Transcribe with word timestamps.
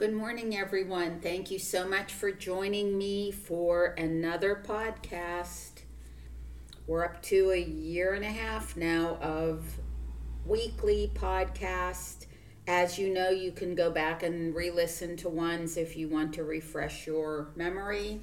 Good 0.00 0.14
morning, 0.14 0.56
everyone. 0.56 1.20
Thank 1.20 1.50
you 1.50 1.58
so 1.58 1.86
much 1.86 2.14
for 2.14 2.32
joining 2.32 2.96
me 2.96 3.30
for 3.30 3.88
another 3.98 4.62
podcast. 4.66 5.82
We're 6.86 7.04
up 7.04 7.20
to 7.24 7.50
a 7.50 7.60
year 7.60 8.14
and 8.14 8.24
a 8.24 8.30
half 8.30 8.78
now 8.78 9.18
of 9.20 9.62
weekly 10.46 11.12
podcast. 11.12 12.24
As 12.66 12.98
you 12.98 13.12
know, 13.12 13.28
you 13.28 13.52
can 13.52 13.74
go 13.74 13.90
back 13.90 14.22
and 14.22 14.54
re 14.54 14.70
listen 14.70 15.18
to 15.18 15.28
ones 15.28 15.76
if 15.76 15.98
you 15.98 16.08
want 16.08 16.32
to 16.32 16.44
refresh 16.44 17.06
your 17.06 17.50
memory. 17.54 18.22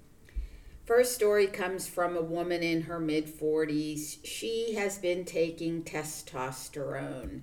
First 0.86 1.16
story 1.16 1.48
comes 1.48 1.88
from 1.88 2.16
a 2.16 2.22
woman 2.22 2.62
in 2.62 2.82
her 2.82 3.00
mid 3.00 3.26
40s. 3.26 4.18
She 4.24 4.74
has 4.74 4.98
been 4.98 5.24
taking 5.24 5.82
testosterone. 5.82 7.40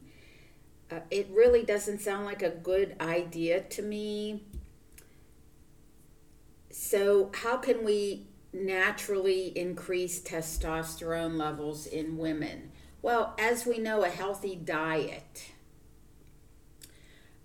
Uh, 0.90 1.00
it 1.12 1.28
really 1.30 1.64
doesn't 1.64 2.00
sound 2.00 2.24
like 2.26 2.42
a 2.42 2.50
good 2.50 2.96
idea 3.02 3.60
to 3.62 3.82
me. 3.82 4.44
So, 6.72 7.32
how 7.34 7.58
can 7.58 7.84
we 7.84 8.28
naturally 8.54 9.48
increase 9.58 10.22
testosterone 10.22 11.38
levels 11.38 11.86
in 11.86 12.18
women? 12.18 12.72
Well, 13.02 13.36
as 13.38 13.66
we 13.66 13.78
know, 13.78 14.04
a 14.04 14.10
healthy 14.10 14.56
diet, 14.56 15.52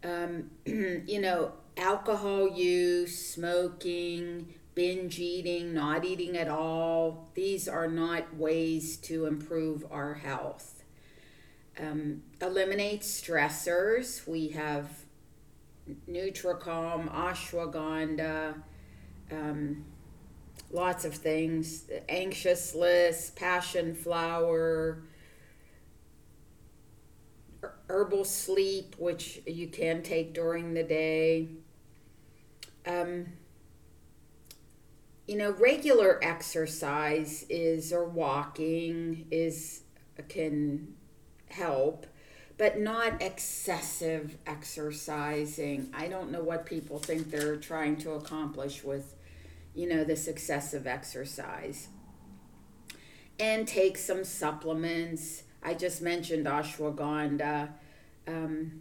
um, 0.05 0.51
you 0.65 1.21
know, 1.21 1.55
alcohol 1.77 2.49
use, 2.49 3.19
smoking, 3.19 4.55
binge 4.79 5.19
eating, 5.19 5.75
not 5.75 6.05
eating 6.05 6.37
at 6.37 6.47
all. 6.47 7.29
These 7.35 7.67
are 7.67 7.89
not 7.89 8.37
ways 8.37 8.97
to 8.99 9.27
improve 9.27 9.85
our 9.91 10.15
health. 10.15 10.85
Um, 11.81 12.23
eliminate 12.41 13.01
stressors. 13.01 14.25
We 14.25 14.51
have 14.51 14.89
Nutricalm, 16.07 17.09
ashwagandha, 17.09 18.55
um, 19.33 19.85
lots 20.71 21.05
of 21.05 21.13
things. 21.13 21.91
Anxious 22.09 22.73
list, 22.73 23.35
passion 23.35 23.97
flower, 23.97 25.03
herbal 27.89 28.25
sleep, 28.25 28.95
which 28.97 29.41
you 29.45 29.67
can 29.67 30.05
take 30.05 30.35
during 30.35 30.75
the 30.75 30.85
day. 30.85 31.49
Um, 32.87 33.27
you 35.29 35.37
know, 35.37 35.51
regular 35.51 36.19
exercise 36.23 37.45
is 37.51 37.93
or 37.93 38.07
walking 38.07 39.27
is 39.31 39.83
can 40.29 40.95
help, 41.51 42.07
but 42.57 42.81
not 42.81 43.21
excessive 43.21 44.39
exercising. 44.47 45.91
I 45.95 46.09
don't 46.09 46.33
know 46.33 46.43
what 46.43 46.65
people 46.65 46.99
think 46.99 47.31
they're 47.31 47.57
trying 47.57 47.99
to 47.99 48.13
accomplish 48.13 48.83
with, 48.83 49.15
you 49.75 49.87
know, 49.87 50.03
this 50.03 50.29
excessive 50.29 50.87
exercise. 50.87 51.89
And 53.39 53.69
take 53.69 53.99
some 53.99 54.25
supplements. 54.25 55.43
I 55.63 55.75
just 55.75 56.01
mentioned 56.01 56.47
ashwagandha, 56.47 57.69
um, 58.27 58.81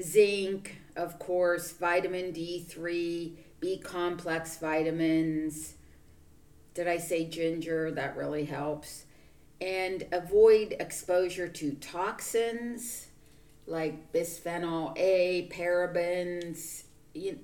zinc, 0.00 0.76
of 0.94 1.18
course, 1.18 1.72
vitamin 1.72 2.32
D3 2.34 3.32
B 3.60 3.78
complex 3.78 4.58
vitamins. 4.58 5.74
Did 6.74 6.88
I 6.88 6.98
say 6.98 7.24
ginger? 7.24 7.90
That 7.90 8.16
really 8.16 8.44
helps. 8.44 9.04
And 9.60 10.04
avoid 10.12 10.76
exposure 10.78 11.48
to 11.48 11.72
toxins 11.72 13.08
like 13.66 14.12
bisphenol 14.12 14.96
A, 14.96 15.48
parabens. 15.52 16.84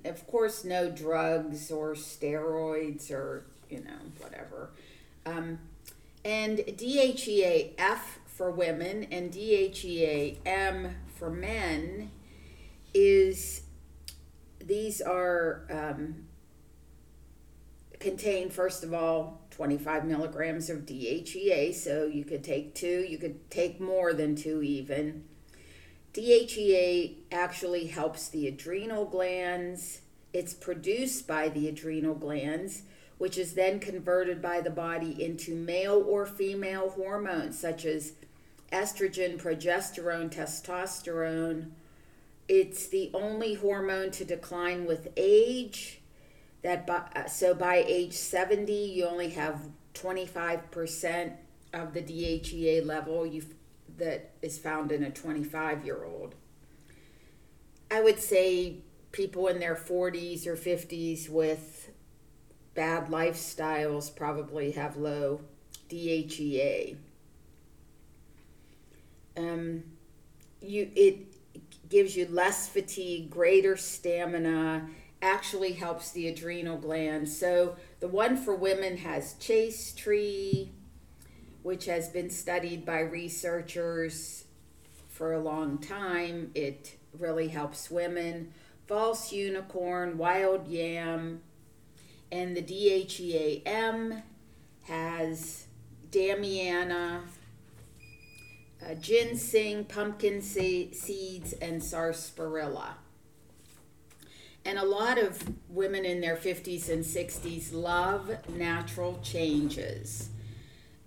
Of 0.05 0.25
course, 0.27 0.63
no 0.63 0.89
drugs 0.89 1.71
or 1.71 1.93
steroids 1.93 3.11
or, 3.11 3.45
you 3.69 3.83
know, 3.83 3.97
whatever. 4.19 4.71
Um, 5.25 5.59
and 6.23 6.59
DHEA 6.59 7.73
F 7.77 8.19
for 8.25 8.51
women 8.51 9.07
and 9.11 9.31
DHEA 9.31 10.37
M 10.45 10.95
for 11.15 11.29
men 11.29 12.11
is 12.93 13.61
these 14.65 15.01
are 15.01 15.65
um, 15.69 16.25
contain 17.99 18.49
first 18.49 18.83
of 18.83 18.93
all 18.93 19.41
25 19.51 20.05
milligrams 20.05 20.69
of 20.69 20.79
DHEA, 20.79 21.73
so 21.73 22.05
you 22.05 22.25
could 22.25 22.43
take 22.43 22.75
two, 22.75 23.05
you 23.07 23.17
could 23.17 23.49
take 23.49 23.79
more 23.79 24.13
than 24.13 24.35
two 24.35 24.61
even. 24.61 25.23
DHEA 26.13 27.15
actually 27.31 27.87
helps 27.87 28.27
the 28.27 28.47
adrenal 28.47 29.05
glands. 29.05 30.01
It's 30.33 30.53
produced 30.53 31.27
by 31.27 31.49
the 31.49 31.69
adrenal 31.69 32.15
glands, 32.15 32.83
which 33.17 33.37
is 33.37 33.53
then 33.53 33.79
converted 33.79 34.41
by 34.41 34.61
the 34.61 34.69
body 34.69 35.23
into 35.23 35.55
male 35.55 36.03
or 36.05 36.25
female 36.25 36.89
hormones 36.89 37.57
such 37.57 37.85
as 37.85 38.13
estrogen, 38.71 39.41
progesterone, 39.41 40.33
testosterone, 40.33 41.71
it's 42.47 42.87
the 42.87 43.09
only 43.13 43.55
hormone 43.55 44.11
to 44.11 44.25
decline 44.25 44.85
with 44.85 45.07
age. 45.17 46.01
That 46.61 46.87
by, 46.87 47.03
uh, 47.15 47.27
so 47.27 47.53
by 47.53 47.83
age 47.87 48.13
70, 48.13 48.73
you 48.73 49.05
only 49.05 49.29
have 49.29 49.69
25% 49.93 51.33
of 51.73 51.93
the 51.93 52.01
DHEA 52.01 52.85
level 52.85 53.25
you 53.25 53.43
that 53.97 54.31
is 54.41 54.57
found 54.57 54.91
in 54.91 55.03
a 55.03 55.11
25 55.11 55.85
year 55.85 56.03
old. 56.03 56.35
I 57.89 58.01
would 58.01 58.19
say 58.19 58.77
people 59.11 59.47
in 59.47 59.59
their 59.59 59.75
40s 59.75 60.47
or 60.47 60.55
50s 60.55 61.29
with 61.29 61.91
bad 62.73 63.07
lifestyles 63.07 64.13
probably 64.13 64.71
have 64.71 64.97
low 64.97 65.41
DHEA. 65.89 66.97
Um, 69.37 69.83
you 70.61 70.89
it 70.95 71.34
gives 71.89 72.15
you 72.15 72.27
less 72.27 72.67
fatigue, 72.67 73.29
greater 73.29 73.77
stamina, 73.77 74.89
actually 75.21 75.73
helps 75.73 76.11
the 76.11 76.27
adrenal 76.27 76.77
glands. 76.77 77.37
So 77.37 77.75
the 77.99 78.07
one 78.07 78.37
for 78.37 78.55
women 78.55 78.97
has 78.97 79.33
chaste 79.33 79.97
tree, 79.97 80.71
which 81.63 81.85
has 81.85 82.09
been 82.09 82.29
studied 82.29 82.85
by 82.85 82.99
researchers 82.99 84.45
for 85.07 85.33
a 85.33 85.39
long 85.39 85.77
time. 85.77 86.51
It 86.53 86.97
really 87.17 87.47
helps 87.47 87.89
women. 87.89 88.53
False 88.87 89.31
unicorn, 89.31 90.17
wild 90.17 90.67
yam, 90.67 91.41
and 92.31 92.55
the 92.55 92.61
DHEA 92.61 93.63
M 93.65 94.21
has 94.83 95.65
Damiana, 96.11 97.21
uh, 98.85 98.93
ginseng, 98.95 99.85
pumpkin 99.85 100.41
seeds, 100.41 101.53
and 101.53 101.83
sarsaparilla. 101.83 102.97
And 104.63 104.79
a 104.79 104.85
lot 104.85 105.17
of 105.17 105.43
women 105.69 106.05
in 106.05 106.21
their 106.21 106.35
50s 106.35 106.89
and 106.89 107.03
60s 107.03 107.73
love 107.73 108.31
natural 108.49 109.19
changes. 109.21 110.29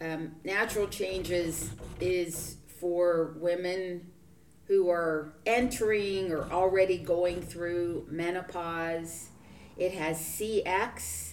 Um, 0.00 0.36
natural 0.44 0.86
changes 0.86 1.70
is 2.00 2.56
for 2.80 3.34
women 3.38 4.12
who 4.66 4.90
are 4.90 5.32
entering 5.44 6.30
or 6.30 6.44
already 6.52 6.98
going 6.98 7.42
through 7.42 8.06
menopause. 8.08 9.30
It 9.76 9.92
has 9.92 10.18
CX, 10.18 11.27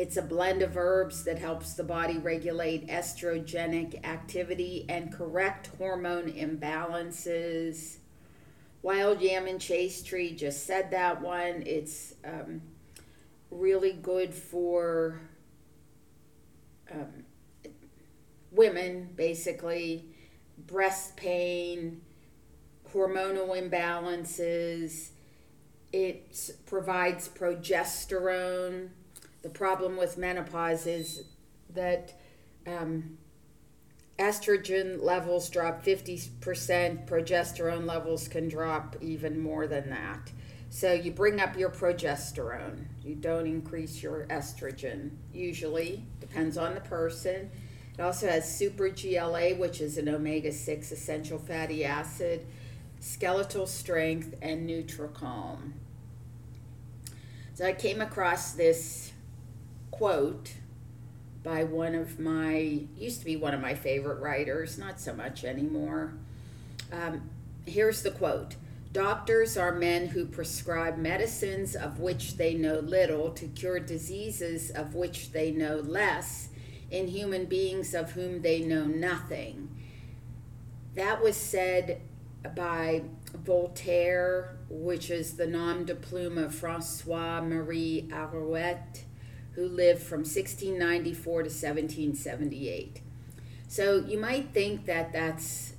it's 0.00 0.16
a 0.16 0.22
blend 0.22 0.62
of 0.62 0.78
herbs 0.78 1.24
that 1.24 1.38
helps 1.38 1.74
the 1.74 1.84
body 1.84 2.16
regulate 2.16 2.88
estrogenic 2.88 4.02
activity 4.02 4.86
and 4.88 5.12
correct 5.12 5.68
hormone 5.76 6.32
imbalances. 6.32 7.98
Wild 8.80 9.20
yam 9.20 9.46
and 9.46 9.60
chaste 9.60 10.06
tree, 10.06 10.34
just 10.34 10.64
said 10.64 10.90
that 10.92 11.20
one. 11.20 11.64
It's 11.66 12.14
um, 12.24 12.62
really 13.50 13.92
good 13.92 14.32
for 14.32 15.20
um, 16.90 17.24
women, 18.50 19.10
basically, 19.16 20.06
breast 20.66 21.14
pain, 21.14 22.00
hormonal 22.90 23.50
imbalances. 23.50 25.10
It 25.92 26.52
provides 26.64 27.28
progesterone. 27.28 28.92
The 29.42 29.48
problem 29.48 29.96
with 29.96 30.18
menopause 30.18 30.86
is 30.86 31.24
that 31.74 32.12
um, 32.66 33.18
estrogen 34.18 35.02
levels 35.02 35.48
drop 35.48 35.84
50%, 35.84 37.06
progesterone 37.06 37.86
levels 37.86 38.28
can 38.28 38.48
drop 38.48 38.96
even 39.00 39.40
more 39.40 39.66
than 39.66 39.88
that. 39.90 40.30
So 40.68 40.92
you 40.92 41.10
bring 41.10 41.40
up 41.40 41.58
your 41.58 41.70
progesterone. 41.70 42.84
You 43.02 43.16
don't 43.16 43.46
increase 43.46 44.02
your 44.02 44.26
estrogen, 44.26 45.10
usually, 45.32 46.04
depends 46.20 46.56
on 46.56 46.74
the 46.74 46.80
person. 46.80 47.50
It 47.98 48.02
also 48.02 48.28
has 48.28 48.56
super 48.56 48.88
GLA, 48.88 49.56
which 49.56 49.80
is 49.80 49.98
an 49.98 50.08
omega 50.08 50.52
6 50.52 50.92
essential 50.92 51.38
fatty 51.38 51.84
acid, 51.84 52.46
skeletal 53.00 53.66
strength, 53.66 54.34
and 54.42 54.66
Nutricalm. 54.66 55.74
So 57.54 57.66
I 57.66 57.72
came 57.72 58.00
across 58.00 58.52
this 58.52 59.12
quote 59.90 60.54
by 61.42 61.64
one 61.64 61.94
of 61.94 62.18
my, 62.18 62.82
used 62.96 63.20
to 63.20 63.24
be 63.24 63.36
one 63.36 63.54
of 63.54 63.60
my 63.60 63.74
favorite 63.74 64.20
writers, 64.20 64.78
not 64.78 65.00
so 65.00 65.14
much 65.14 65.44
anymore. 65.44 66.14
Um, 66.92 67.30
here's 67.66 68.02
the 68.02 68.10
quote 68.10 68.56
Doctors 68.92 69.56
are 69.56 69.72
men 69.72 70.08
who 70.08 70.26
prescribe 70.26 70.98
medicines 70.98 71.76
of 71.76 72.00
which 72.00 72.36
they 72.36 72.54
know 72.54 72.80
little 72.80 73.30
to 73.30 73.46
cure 73.46 73.78
diseases 73.78 74.70
of 74.70 74.96
which 74.96 75.30
they 75.30 75.52
know 75.52 75.76
less 75.76 76.48
in 76.90 77.06
human 77.06 77.44
beings 77.44 77.94
of 77.94 78.12
whom 78.12 78.42
they 78.42 78.60
know 78.60 78.84
nothing. 78.86 79.68
That 80.96 81.22
was 81.22 81.36
said 81.36 82.00
by 82.56 83.02
Voltaire, 83.32 84.56
which 84.68 85.08
is 85.08 85.36
the 85.36 85.46
nom 85.46 85.84
de 85.84 85.94
plume 85.94 86.36
of 86.36 86.52
Francois 86.52 87.40
Marie 87.42 88.08
Arouet, 88.10 89.04
who 89.60 89.68
lived 89.68 90.02
from 90.02 90.20
1694 90.20 91.42
to 91.42 91.48
1778. 91.50 93.02
So 93.68 93.96
you 93.96 94.18
might 94.18 94.54
think 94.54 94.86
that 94.86 95.12
that's 95.12 95.74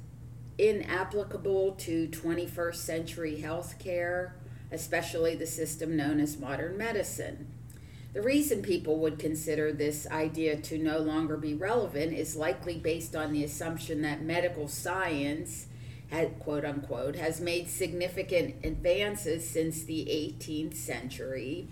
inapplicable 0.59 1.71
to 1.71 2.07
21st 2.09 2.75
century 2.75 3.41
healthcare, 3.43 4.33
especially 4.71 5.33
the 5.33 5.47
system 5.47 5.97
known 5.97 6.19
as 6.19 6.37
modern 6.37 6.77
medicine. 6.77 7.47
The 8.13 8.21
reason 8.21 8.61
people 8.61 8.99
would 8.99 9.17
consider 9.17 9.73
this 9.73 10.05
idea 10.11 10.57
to 10.57 10.77
no 10.77 10.99
longer 10.99 11.35
be 11.35 11.55
relevant 11.55 12.13
is 12.13 12.35
likely 12.35 12.77
based 12.77 13.15
on 13.15 13.33
the 13.33 13.43
assumption 13.43 14.03
that 14.03 14.21
medical 14.21 14.67
science, 14.67 15.65
had, 16.11 16.37
quote 16.39 16.65
unquote, 16.65 17.15
has 17.15 17.41
made 17.41 17.67
significant 17.67 18.63
advances 18.63 19.49
since 19.49 19.81
the 19.81 20.05
18th 20.05 20.75
century, 20.75 21.67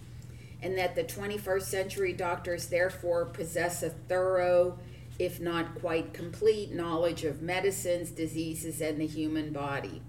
and 0.61 0.77
that 0.77 0.95
the 0.95 1.03
21st 1.03 1.61
century 1.63 2.13
doctors 2.13 2.67
therefore 2.67 3.25
possess 3.25 3.83
a 3.83 3.89
thorough 3.89 4.77
if 5.19 5.41
not 5.41 5.77
quite 5.79 6.13
complete, 6.13 6.73
knowledge 6.73 7.25
of 7.25 7.41
medicines, 7.41 8.09
diseases, 8.09 8.79
and 8.79 8.99
the 8.99 9.05
human 9.05 9.51
body. 9.51 10.01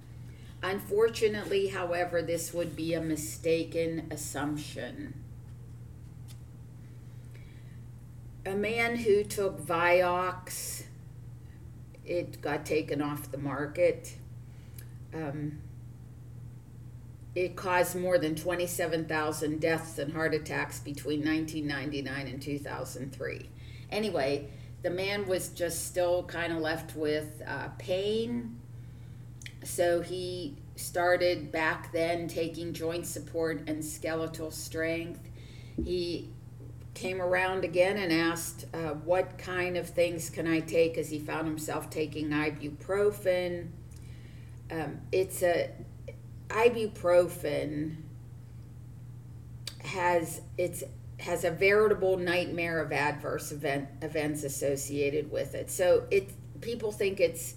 Unfortunately, 0.62 1.68
however, 1.68 2.22
this 2.22 2.54
would 2.54 2.76
be 2.76 2.94
a 2.94 3.00
mistaken 3.00 4.06
assumption. 4.10 5.14
A 8.46 8.54
man 8.54 8.96
who 8.96 9.24
took 9.24 9.60
Vioxx, 9.60 10.84
it 12.06 12.40
got 12.40 12.64
taken 12.64 13.02
off 13.02 13.32
the 13.32 13.38
market. 13.38 14.16
Um, 15.12 15.58
it 17.34 17.54
caused 17.54 17.96
more 17.96 18.18
than 18.18 18.34
27,000 18.34 19.60
deaths 19.60 19.98
and 19.98 20.12
heart 20.12 20.34
attacks 20.34 20.80
between 20.80 21.20
1999 21.24 22.26
and 22.26 22.42
2003. 22.42 23.48
Anyway, 23.90 24.48
the 24.82 24.90
man 24.90 25.26
was 25.28 25.48
just 25.50 25.86
still 25.86 26.24
kind 26.24 26.52
of 26.52 26.58
left 26.58 26.96
with 26.96 27.42
uh, 27.46 27.68
pain. 27.78 28.58
So 29.62 30.00
he 30.00 30.56
started 30.74 31.52
back 31.52 31.92
then 31.92 32.26
taking 32.26 32.72
joint 32.72 33.06
support 33.06 33.62
and 33.66 33.84
skeletal 33.84 34.50
strength. 34.50 35.20
He 35.84 36.30
came 36.94 37.20
around 37.20 37.64
again 37.64 37.96
and 37.96 38.12
asked, 38.12 38.64
uh, 38.74 38.94
What 39.04 39.38
kind 39.38 39.76
of 39.76 39.88
things 39.88 40.30
can 40.30 40.48
I 40.48 40.60
take? 40.60 40.98
As 40.98 41.10
he 41.10 41.18
found 41.18 41.46
himself 41.46 41.90
taking 41.90 42.30
ibuprofen. 42.30 43.68
Um, 44.70 45.00
it's 45.12 45.42
a 45.42 45.70
ibuprofen 46.50 47.96
has 49.82 50.42
it's 50.58 50.84
has 51.18 51.44
a 51.44 51.50
veritable 51.50 52.16
nightmare 52.16 52.80
of 52.80 52.92
adverse 52.92 53.52
event 53.52 53.88
events 54.02 54.42
associated 54.42 55.30
with 55.30 55.54
it. 55.54 55.70
So 55.70 56.06
it 56.10 56.30
people 56.60 56.92
think 56.92 57.20
it's 57.20 57.54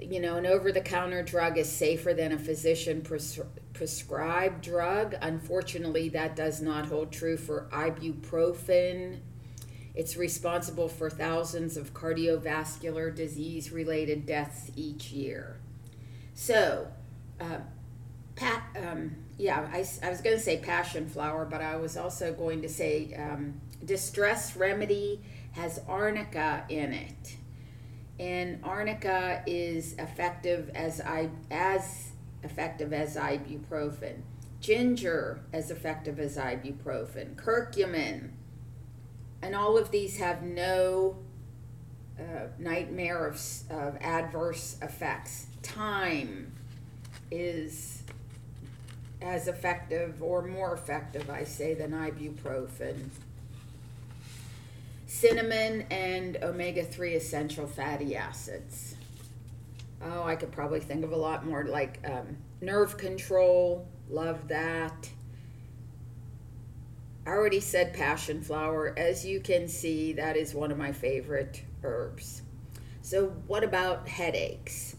you 0.00 0.20
know 0.20 0.36
an 0.36 0.46
over 0.46 0.72
the 0.72 0.80
counter 0.80 1.22
drug 1.22 1.58
is 1.58 1.70
safer 1.70 2.14
than 2.14 2.32
a 2.32 2.38
physician 2.38 3.02
pres- 3.02 3.40
prescribed 3.72 4.62
drug. 4.62 5.14
Unfortunately, 5.20 6.08
that 6.10 6.36
does 6.36 6.60
not 6.60 6.86
hold 6.86 7.12
true 7.12 7.36
for 7.36 7.68
ibuprofen. 7.72 9.20
It's 9.94 10.16
responsible 10.16 10.88
for 10.88 11.10
thousands 11.10 11.76
of 11.76 11.92
cardiovascular 11.92 13.14
disease 13.14 13.72
related 13.72 14.26
deaths 14.26 14.70
each 14.76 15.10
year. 15.10 15.56
So, 16.34 16.88
uh, 17.40 17.58
Pat, 18.38 18.62
um, 18.76 19.16
yeah, 19.36 19.68
I, 19.72 19.84
I 20.02 20.10
was 20.10 20.20
going 20.20 20.36
to 20.36 20.42
say 20.42 20.58
passion 20.58 21.08
flower, 21.08 21.44
but 21.44 21.60
I 21.60 21.76
was 21.76 21.96
also 21.96 22.32
going 22.32 22.62
to 22.62 22.68
say 22.68 23.12
um, 23.14 23.60
distress 23.84 24.56
remedy 24.56 25.20
has 25.52 25.80
arnica 25.88 26.64
in 26.68 26.92
it. 26.92 27.36
And 28.20 28.60
arnica 28.64 29.42
is 29.46 29.94
effective 29.94 30.70
as 30.74 31.00
I 31.00 31.30
as 31.50 32.12
effective 32.44 32.92
as 32.92 33.16
ibuprofen. 33.16 34.22
Ginger 34.60 35.40
as 35.52 35.70
effective 35.70 36.20
as 36.20 36.36
ibuprofen. 36.36 37.34
Curcumin. 37.34 38.30
And 39.42 39.54
all 39.54 39.76
of 39.78 39.90
these 39.90 40.18
have 40.18 40.42
no 40.42 41.16
uh, 42.18 42.48
nightmare 42.58 43.26
of, 43.26 43.40
of 43.70 43.96
adverse 44.00 44.76
effects. 44.82 45.46
Thyme 45.62 46.57
is 47.30 48.02
as 49.20 49.48
effective 49.48 50.22
or 50.22 50.42
more 50.42 50.74
effective, 50.74 51.28
I 51.28 51.44
say, 51.44 51.74
than 51.74 51.92
ibuprofen. 51.92 53.08
Cinnamon 55.06 55.86
and 55.90 56.36
omega 56.42 56.84
3 56.84 57.14
essential 57.14 57.66
fatty 57.66 58.14
acids. 58.14 58.94
Oh, 60.02 60.22
I 60.22 60.36
could 60.36 60.52
probably 60.52 60.80
think 60.80 61.04
of 61.04 61.12
a 61.12 61.16
lot 61.16 61.44
more 61.44 61.64
like 61.64 61.98
um, 62.08 62.36
nerve 62.60 62.96
control, 62.96 63.88
love 64.08 64.48
that. 64.48 65.10
I 67.26 67.30
already 67.30 67.60
said 67.60 67.92
passion 67.94 68.42
flower. 68.42 68.94
As 68.96 69.26
you 69.26 69.40
can 69.40 69.68
see, 69.68 70.12
that 70.14 70.36
is 70.36 70.54
one 70.54 70.70
of 70.70 70.78
my 70.78 70.92
favorite 70.92 71.62
herbs. 71.82 72.42
So, 73.02 73.28
what 73.46 73.64
about 73.64 74.08
headaches? 74.08 74.96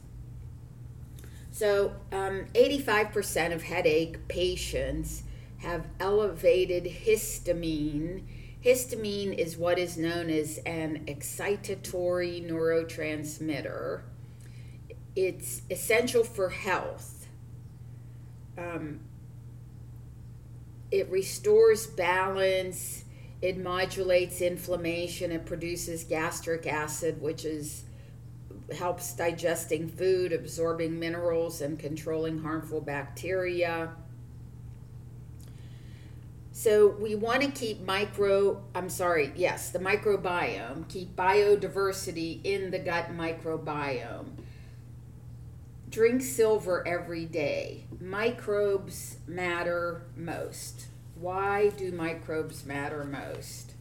So, 1.59 1.91
um, 2.13 2.45
85% 2.55 3.53
of 3.53 3.63
headache 3.63 4.29
patients 4.29 5.23
have 5.57 5.87
elevated 5.99 6.85
histamine. 6.85 8.23
Histamine 8.63 9.37
is 9.37 9.57
what 9.57 9.77
is 9.77 9.97
known 9.97 10.29
as 10.29 10.59
an 10.59 11.03
excitatory 11.05 12.41
neurotransmitter. 12.49 14.03
It's 15.17 15.63
essential 15.69 16.23
for 16.23 16.47
health. 16.47 17.27
Um, 18.57 19.01
it 20.91 21.11
restores 21.11 21.87
balance, 21.87 23.03
it 23.41 23.57
modulates 23.57 24.39
inflammation, 24.39 25.33
it 25.33 25.45
produces 25.45 26.05
gastric 26.05 26.65
acid, 26.65 27.21
which 27.21 27.43
is 27.43 27.83
helps 28.73 29.13
digesting 29.13 29.87
food, 29.87 30.31
absorbing 30.31 30.99
minerals, 30.99 31.61
and 31.61 31.77
controlling 31.79 32.41
harmful 32.41 32.81
bacteria. 32.81 33.91
So 36.51 36.87
we 36.87 37.15
want 37.15 37.41
to 37.41 37.51
keep 37.51 37.85
micro, 37.85 38.61
I'm 38.75 38.89
sorry, 38.89 39.31
yes, 39.35 39.69
the 39.69 39.79
microbiome, 39.79 40.89
keep 40.89 41.15
biodiversity 41.15 42.41
in 42.43 42.71
the 42.71 42.79
gut 42.79 43.15
microbiome. 43.15 44.25
Drink 45.89 46.21
silver 46.21 46.85
every 46.85 47.25
day. 47.25 47.85
Microbes 48.01 49.17
matter 49.25 50.03
most. 50.15 50.87
Why 51.15 51.69
do 51.69 51.91
microbes 51.91 52.65
matter 52.65 53.03
most? 53.05 53.71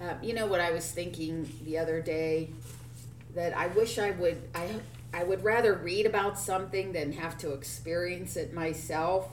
Uh, 0.00 0.14
you 0.20 0.34
know 0.34 0.46
what 0.46 0.60
I 0.60 0.72
was 0.72 0.90
thinking 0.90 1.48
the 1.64 1.78
other 1.78 2.02
day? 2.02 2.50
That 3.34 3.56
I 3.56 3.68
wish 3.68 3.98
I 3.98 4.12
would. 4.12 4.48
I 4.54 4.68
I 5.12 5.22
would 5.22 5.44
rather 5.44 5.74
read 5.74 6.06
about 6.06 6.38
something 6.38 6.92
than 6.92 7.12
have 7.12 7.38
to 7.38 7.52
experience 7.52 8.36
it 8.36 8.52
myself. 8.52 9.28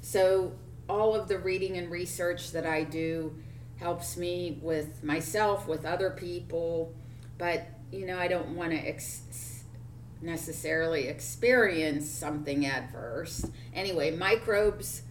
So 0.00 0.52
all 0.88 1.14
of 1.14 1.28
the 1.28 1.38
reading 1.38 1.76
and 1.76 1.90
research 1.90 2.52
that 2.52 2.64
I 2.64 2.84
do 2.84 3.34
helps 3.76 4.16
me 4.16 4.58
with 4.62 5.04
myself, 5.04 5.68
with 5.68 5.84
other 5.84 6.10
people, 6.10 6.94
but 7.36 7.66
you 7.92 8.06
know, 8.06 8.18
I 8.18 8.28
don't 8.28 8.56
want 8.56 8.70
to 8.72 8.78
ex- 8.78 9.64
necessarily 10.20 11.08
experience 11.08 12.08
something 12.08 12.66
adverse. 12.66 13.46
Anyway, 13.74 14.10
microbes 14.16 15.02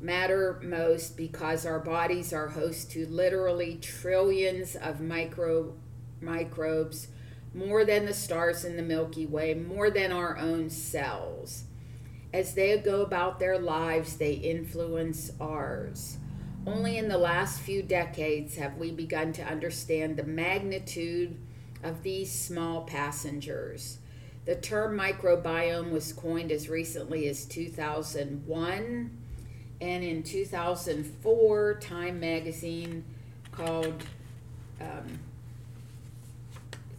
matter 0.00 0.60
most 0.62 1.16
because 1.16 1.64
our 1.64 1.78
bodies 1.78 2.32
are 2.32 2.48
host 2.48 2.90
to 2.92 3.06
literally 3.06 3.78
trillions 3.80 4.76
of 4.76 5.00
micro 5.00 5.72
microbes, 6.20 7.08
more 7.54 7.84
than 7.84 8.06
the 8.06 8.14
stars 8.14 8.64
in 8.64 8.76
the 8.76 8.82
Milky 8.82 9.26
Way, 9.26 9.54
more 9.54 9.90
than 9.90 10.12
our 10.12 10.38
own 10.38 10.70
cells. 10.70 11.64
As 12.32 12.54
they 12.54 12.76
go 12.78 13.02
about 13.02 13.38
their 13.38 13.58
lives, 13.58 14.16
they 14.16 14.32
influence 14.32 15.32
ours. 15.40 16.16
Only 16.66 16.96
in 16.96 17.08
the 17.08 17.18
last 17.18 17.60
few 17.60 17.82
decades 17.82 18.56
have 18.56 18.76
we 18.76 18.90
begun 18.90 19.32
to 19.34 19.42
understand 19.42 20.16
the 20.16 20.22
magnitude 20.22 21.36
of 21.82 22.02
these 22.02 22.30
small 22.30 22.82
passengers. 22.82 23.98
The 24.44 24.54
term 24.56 24.96
microbiome 24.96 25.90
was 25.90 26.12
coined 26.12 26.50
as 26.50 26.68
recently 26.68 27.28
as 27.28 27.44
2001, 27.44 29.18
and 29.80 30.04
in 30.04 30.22
2004, 30.22 31.74
Time 31.80 32.20
magazine 32.20 33.04
called 33.50 34.04
um, 34.80 35.18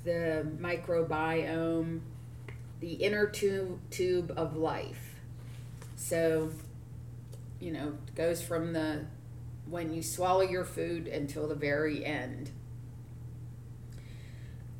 the 0.03 0.45
microbiome 0.59 2.01
the 2.83 2.95
inner 2.95 3.25
tube, 3.25 3.79
tube 3.91 4.33
of 4.35 4.57
life. 4.57 5.15
So, 5.95 6.51
you 7.61 7.71
know, 7.71 7.93
goes 8.13 8.43
from 8.43 8.73
the 8.73 9.05
when 9.69 9.93
you 9.93 10.03
swallow 10.03 10.41
your 10.41 10.65
food 10.65 11.07
until 11.07 11.47
the 11.47 11.55
very 11.55 12.05
end. 12.05 12.51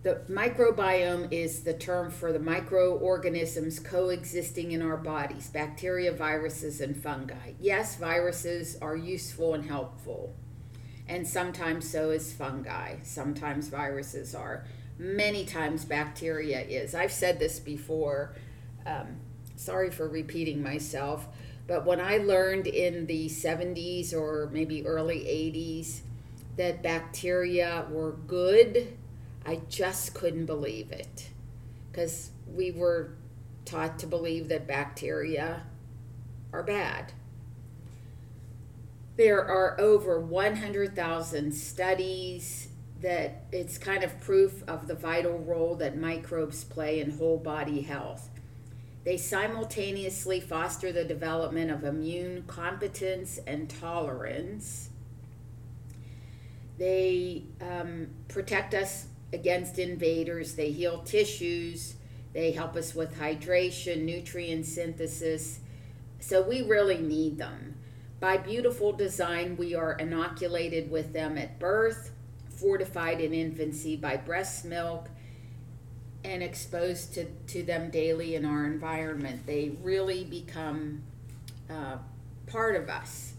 The 0.01 0.21
microbiome 0.29 1.31
is 1.31 1.61
the 1.61 1.73
term 1.73 2.11
for 2.11 2.33
the 2.33 2.39
microorganisms 2.39 3.79
coexisting 3.79 4.73
in 4.73 4.81
our 4.81 4.97
bodies 4.97 5.47
bacteria, 5.47 6.11
viruses, 6.11 6.81
and 6.81 7.01
fungi. 7.01 7.53
Yes, 7.61 7.95
viruses 7.95 8.77
are 8.81 8.97
useful 8.97 9.53
and 9.53 9.63
helpful, 9.63 10.35
and 11.07 11.25
sometimes 11.25 11.89
so 11.89 12.09
is 12.09 12.33
fungi. 12.33 12.97
Sometimes 13.03 13.69
viruses 13.69 14.35
are. 14.35 14.65
Many 14.97 15.45
times 15.45 15.85
bacteria 15.85 16.61
is. 16.61 16.93
I've 16.93 17.11
said 17.11 17.39
this 17.39 17.59
before. 17.59 18.35
Um, 18.85 19.17
sorry 19.55 19.91
for 19.91 20.07
repeating 20.07 20.61
myself, 20.61 21.27
but 21.67 21.85
when 21.85 22.01
I 22.01 22.17
learned 22.17 22.67
in 22.67 23.05
the 23.05 23.27
70s 23.27 24.13
or 24.13 24.49
maybe 24.51 24.85
early 24.85 25.19
80s 25.19 26.01
that 26.57 26.83
bacteria 26.83 27.87
were 27.89 28.11
good, 28.11 28.97
I 29.45 29.61
just 29.69 30.13
couldn't 30.13 30.45
believe 30.45 30.91
it. 30.91 31.29
Because 31.91 32.31
we 32.53 32.71
were 32.71 33.15
taught 33.65 33.99
to 33.99 34.07
believe 34.07 34.49
that 34.49 34.67
bacteria 34.67 35.63
are 36.51 36.63
bad. 36.63 37.13
There 39.15 39.43
are 39.43 39.79
over 39.79 40.19
100,000 40.19 41.51
studies 41.53 42.67
that 43.03 43.43
it's 43.51 43.77
kind 43.77 44.03
of 44.03 44.19
proof 44.21 44.63
of 44.67 44.87
the 44.87 44.95
vital 44.95 45.37
role 45.39 45.75
that 45.75 45.97
microbes 45.97 46.63
play 46.63 47.01
in 47.01 47.11
whole 47.11 47.37
body 47.37 47.81
health. 47.81 48.29
They 49.03 49.17
simultaneously 49.17 50.39
foster 50.39 50.93
the 50.93 51.03
development 51.03 51.69
of 51.69 51.83
immune 51.83 52.45
competence 52.47 53.39
and 53.45 53.69
tolerance. 53.69 54.89
They 56.77 57.43
um, 57.59 58.07
protect 58.29 58.73
us 58.73 59.07
against 59.33 59.79
invaders, 59.79 60.55
they 60.55 60.71
heal 60.71 61.03
tissues, 61.03 61.95
they 62.31 62.51
help 62.51 62.77
us 62.77 62.95
with 62.95 63.19
hydration, 63.19 64.03
nutrient 64.03 64.65
synthesis. 64.65 65.59
So 66.19 66.41
we 66.41 66.61
really 66.61 66.99
need 66.99 67.37
them. 67.37 67.75
By 68.21 68.37
beautiful 68.37 68.93
design, 68.93 69.57
we 69.57 69.75
are 69.75 69.93
inoculated 69.93 70.89
with 70.89 71.11
them 71.11 71.37
at 71.37 71.59
birth, 71.59 72.12
fortified 72.63 73.19
in 73.19 73.33
infancy 73.33 73.97
by 73.97 74.15
breast 74.15 74.63
milk, 74.63 75.09
and 76.23 76.41
exposed 76.41 77.13
to, 77.13 77.25
to 77.47 77.61
them 77.63 77.89
daily 77.89 78.35
in 78.35 78.45
our 78.45 78.65
environment, 78.65 79.45
they 79.45 79.73
really 79.81 80.23
become 80.23 81.03
uh, 81.69 81.97
part 82.47 82.77
of 82.77 82.89
us. 82.89 83.33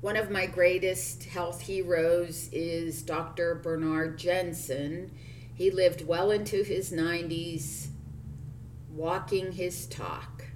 One 0.00 0.16
of 0.16 0.32
my 0.32 0.46
greatest 0.46 1.22
health 1.24 1.60
heroes 1.60 2.48
is 2.52 3.02
Dr. 3.02 3.54
Bernard 3.54 4.18
Jensen. 4.18 5.12
He 5.54 5.70
lived 5.70 6.04
well 6.04 6.32
into 6.32 6.64
his 6.64 6.90
90s, 6.90 7.86
walking 8.90 9.52
his 9.52 9.86
talk. 9.86 10.46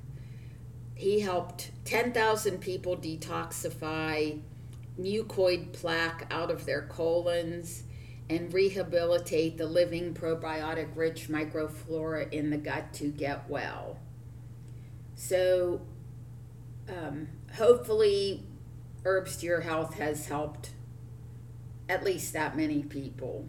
He 0.96 1.20
helped 1.20 1.70
10,000 1.84 2.58
people 2.58 2.96
detoxify 2.96 4.40
mucoid 5.00 5.72
plaque 5.72 6.26
out 6.30 6.50
of 6.50 6.64
their 6.66 6.82
colons 6.82 7.84
and 8.28 8.52
rehabilitate 8.52 9.56
the 9.56 9.66
living 9.66 10.14
probiotic 10.14 10.88
rich 10.96 11.28
microflora 11.28 12.32
in 12.32 12.50
the 12.50 12.56
gut 12.56 12.92
to 12.94 13.08
get 13.08 13.48
well. 13.48 13.98
So, 15.14 15.80
um, 16.88 17.28
hopefully, 17.54 18.44
Herbs 19.04 19.36
to 19.38 19.46
Your 19.46 19.60
Health 19.60 19.94
has 19.94 20.26
helped 20.26 20.70
at 21.88 22.04
least 22.04 22.32
that 22.32 22.56
many 22.56 22.82
people. 22.82 23.46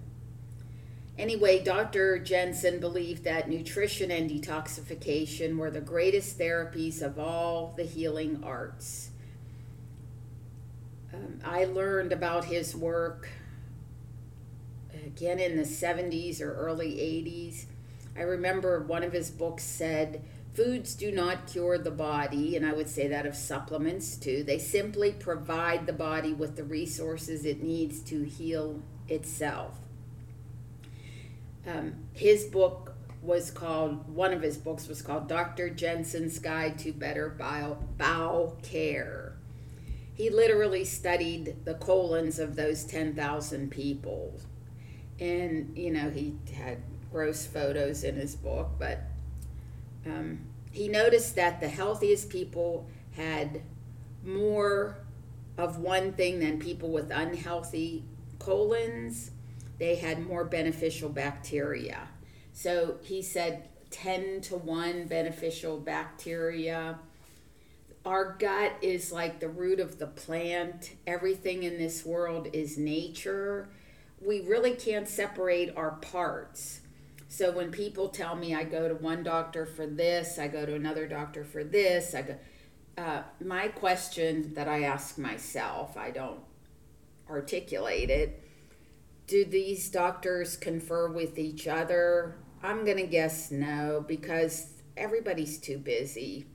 Anyway, 1.17 1.63
Dr. 1.63 2.19
Jensen 2.19 2.79
believed 2.79 3.23
that 3.23 3.49
nutrition 3.49 4.11
and 4.11 4.29
detoxification 4.29 5.57
were 5.57 5.71
the 5.71 5.81
greatest 5.81 6.37
therapies 6.37 7.01
of 7.01 7.17
all 7.17 7.73
the 7.75 7.83
healing 7.83 8.43
arts. 8.43 9.09
Um, 11.13 11.39
I 11.45 11.65
learned 11.65 12.11
about 12.11 12.45
his 12.45 12.75
work 12.75 13.29
again 15.05 15.39
in 15.39 15.57
the 15.57 15.63
70s 15.63 16.41
or 16.41 16.53
early 16.53 16.95
80s. 16.95 17.65
I 18.17 18.21
remember 18.21 18.81
one 18.81 19.03
of 19.03 19.13
his 19.13 19.29
books 19.29 19.63
said, 19.63 20.23
Foods 20.53 20.95
do 20.95 21.11
not 21.11 21.45
cure 21.45 21.77
the 21.77 21.91
body, 21.91 22.55
and 22.55 22.65
I 22.65 22.73
would 22.73 22.89
say 22.89 23.07
that 23.07 23.27
of 23.27 23.35
supplements 23.35 24.17
too. 24.17 24.43
They 24.43 24.57
simply 24.57 25.11
provide 25.11 25.85
the 25.85 25.93
body 25.93 26.33
with 26.33 26.55
the 26.55 26.63
resources 26.63 27.45
it 27.45 27.61
needs 27.61 27.99
to 28.01 28.23
heal 28.23 28.81
itself. 29.07 29.77
Um, 31.67 31.93
his 32.13 32.45
book 32.45 32.95
was 33.21 33.51
called, 33.51 34.09
one 34.09 34.33
of 34.33 34.41
his 34.41 34.57
books 34.57 34.87
was 34.87 35.03
called 35.03 35.27
Dr. 35.27 35.69
Jensen's 35.69 36.39
Guide 36.39 36.79
to 36.79 36.91
Better 36.91 37.29
Bowel, 37.29 38.57
Care. 38.63 39.26
He 40.17 40.29
literally 40.29 40.83
studied 40.83 41.63
the 41.63 41.75
colons 41.75 42.39
of 42.39 42.55
those 42.55 42.83
10,000 42.83 43.71
people 43.71 44.33
and 45.19 45.75
you 45.77 45.91
know 45.91 46.09
he 46.09 46.35
had 46.55 46.81
gross 47.11 47.45
photos 47.45 48.03
in 48.03 48.15
his 48.15 48.35
book, 48.35 48.69
but 48.77 48.99
um, 50.05 50.39
he 50.71 50.87
noticed 50.87 51.35
that 51.35 51.59
the 51.59 51.67
healthiest 51.67 52.29
people 52.29 52.87
had 53.15 53.61
more 54.23 54.97
of 55.57 55.79
one 55.79 56.13
thing 56.13 56.39
than 56.39 56.59
people 56.59 56.89
with 56.89 57.09
unhealthy 57.11 58.03
colons. 58.39 59.31
They 59.79 59.95
had 59.95 60.25
more 60.27 60.43
beneficial 60.43 61.09
bacteria. 61.09 62.09
So 62.53 62.97
he 63.01 63.21
said 63.21 63.69
10 63.89 64.41
to 64.41 64.55
1 64.57 65.07
beneficial 65.07 65.79
bacteria. 65.79 66.99
Our 68.07 68.37
gut 68.39 68.71
is 68.81 69.11
like 69.11 69.39
the 69.39 69.49
root 69.49 69.79
of 69.79 69.99
the 69.99 70.07
plant. 70.07 70.95
Everything 71.05 71.63
in 71.63 71.77
this 71.77 72.05
world 72.05 72.47
is 72.53 72.77
nature 72.77 73.69
we 74.21 74.41
really 74.41 74.71
can't 74.71 75.07
separate 75.07 75.75
our 75.75 75.91
parts. 75.91 76.81
So 77.29 77.51
when 77.51 77.71
people 77.71 78.09
tell 78.09 78.35
me 78.35 78.55
I 78.55 78.63
go 78.63 78.87
to 78.87 78.95
one 78.95 79.23
doctor 79.23 79.65
for 79.65 79.85
this, 79.85 80.39
I 80.39 80.47
go 80.47 80.65
to 80.65 80.75
another 80.75 81.07
doctor 81.07 81.43
for 81.43 81.63
this, 81.63 82.15
I 82.15 82.21
go. 82.21 82.35
Uh, 82.97 83.21
my 83.43 83.67
question 83.67 84.55
that 84.55 84.67
I 84.67 84.83
ask 84.83 85.19
myself, 85.19 85.95
I 85.97 86.09
don't 86.09 86.39
articulate 87.29 88.09
it. 88.09 88.43
Do 89.27 89.45
these 89.45 89.89
doctors 89.89 90.57
confer 90.57 91.11
with 91.11 91.37
each 91.37 91.67
other? 91.67 92.37
I'm 92.63 92.85
going 92.85 92.97
to 92.97 93.05
guess 93.05 93.51
no 93.51 94.03
because 94.07 94.69
everybody's 94.95 95.59
too 95.59 95.77
busy. 95.77 96.47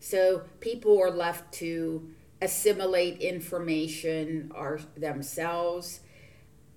So 0.00 0.42
people 0.60 1.00
are 1.00 1.10
left 1.10 1.52
to 1.54 2.08
assimilate 2.40 3.20
information 3.20 4.50
are 4.54 4.80
themselves. 4.96 6.00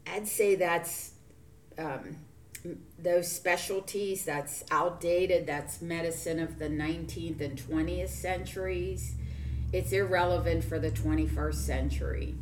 I'd 0.06 0.28
say 0.28 0.56
that's 0.56 1.12
um, 1.78 2.18
those 3.00 3.32
specialties 3.32 4.26
that's 4.26 4.64
outdated 4.70 5.48
that's 5.48 5.82
medicine 5.82 6.40
of 6.40 6.60
the 6.60 6.68
19th 6.68 7.42
and 7.42 7.58
20th 7.58 8.10
centuries. 8.10 9.16
It's 9.72 9.92
irrelevant 9.92 10.66
for 10.66 10.78
the 10.78 10.92
21st 10.92 11.56
century 11.56 12.36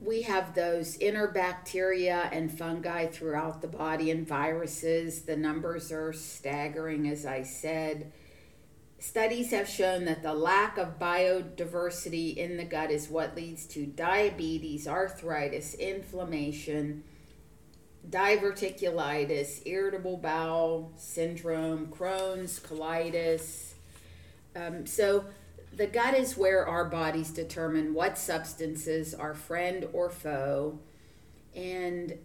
we 0.00 0.22
have 0.22 0.54
those 0.54 0.96
inner 0.98 1.26
bacteria 1.28 2.28
and 2.32 2.56
fungi 2.56 3.06
throughout 3.06 3.60
the 3.60 3.68
body 3.68 4.10
and 4.10 4.26
viruses 4.26 5.22
the 5.22 5.36
numbers 5.36 5.90
are 5.90 6.12
staggering 6.12 7.08
as 7.08 7.26
i 7.26 7.42
said 7.42 8.12
Studies 9.00 9.52
have 9.52 9.68
shown 9.68 10.06
that 10.06 10.24
the 10.24 10.34
lack 10.34 10.76
of 10.76 10.98
biodiversity 10.98 12.36
in 12.36 12.56
the 12.56 12.64
gut 12.64 12.90
is 12.90 13.08
what 13.08 13.36
leads 13.36 13.64
to 13.66 13.86
diabetes, 13.86 14.88
arthritis, 14.88 15.74
inflammation, 15.74 17.04
diverticulitis, 18.10 19.62
irritable 19.66 20.16
bowel 20.16 20.92
syndrome, 20.96 21.86
Crohn's, 21.86 22.58
colitis. 22.58 23.74
Um, 24.56 24.84
so, 24.84 25.26
the 25.72 25.86
gut 25.86 26.14
is 26.14 26.36
where 26.36 26.66
our 26.66 26.84
bodies 26.84 27.30
determine 27.30 27.94
what 27.94 28.18
substances 28.18 29.14
are 29.14 29.34
friend 29.34 29.86
or 29.92 30.10
foe, 30.10 30.78
and 31.54 32.18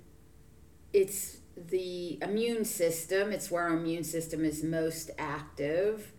it's 0.91 1.37
the 1.55 2.17
immune 2.21 2.65
system, 2.65 3.31
it's 3.31 3.51
where 3.51 3.63
our 3.63 3.77
immune 3.77 4.03
system 4.03 4.43
is 4.43 4.63
most 4.63 5.11
active 5.17 6.13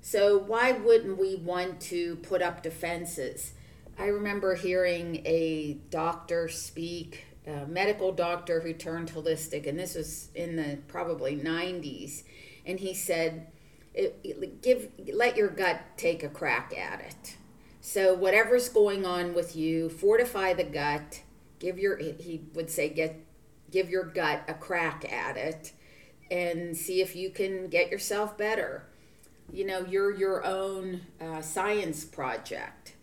so, 0.00 0.38
why 0.38 0.72
wouldn't 0.72 1.18
we 1.18 1.36
want 1.36 1.80
to 1.82 2.16
put 2.16 2.40
up 2.40 2.62
defenses? 2.62 3.52
I 3.98 4.06
remember 4.06 4.54
hearing 4.54 5.16
a 5.26 5.74
doctor 5.90 6.48
speak, 6.48 7.26
a 7.46 7.66
medical 7.66 8.12
doctor 8.12 8.60
who 8.60 8.72
turned 8.72 9.12
holistic, 9.12 9.66
and 9.66 9.78
this 9.78 9.94
was 9.94 10.28
in 10.34 10.56
the 10.56 10.78
probably 10.88 11.36
90s, 11.36 12.22
and 12.64 12.80
he 12.80 12.94
said, 12.94 13.48
"Give 14.62 14.90
let 15.12 15.36
your 15.36 15.48
gut 15.48 15.80
take 15.96 16.22
a 16.22 16.28
crack 16.28 16.72
at 16.76 17.00
it." 17.00 17.36
So 17.80 18.14
whatever's 18.14 18.68
going 18.68 19.06
on 19.06 19.34
with 19.34 19.56
you, 19.56 19.88
fortify 19.88 20.52
the 20.54 20.64
gut. 20.64 21.22
Give 21.58 21.78
your 21.78 21.96
he 21.96 22.42
would 22.54 22.70
say 22.70 22.88
get 22.88 23.24
give 23.70 23.90
your 23.90 24.04
gut 24.04 24.42
a 24.48 24.54
crack 24.54 25.10
at 25.10 25.36
it, 25.36 25.72
and 26.30 26.76
see 26.76 27.00
if 27.00 27.16
you 27.16 27.30
can 27.30 27.68
get 27.68 27.90
yourself 27.90 28.36
better 28.38 28.88
you 29.52 29.64
know 29.64 29.84
you're 29.86 30.14
your 30.14 30.44
own 30.44 31.00
uh, 31.20 31.40
science 31.40 32.04
project 32.04 32.94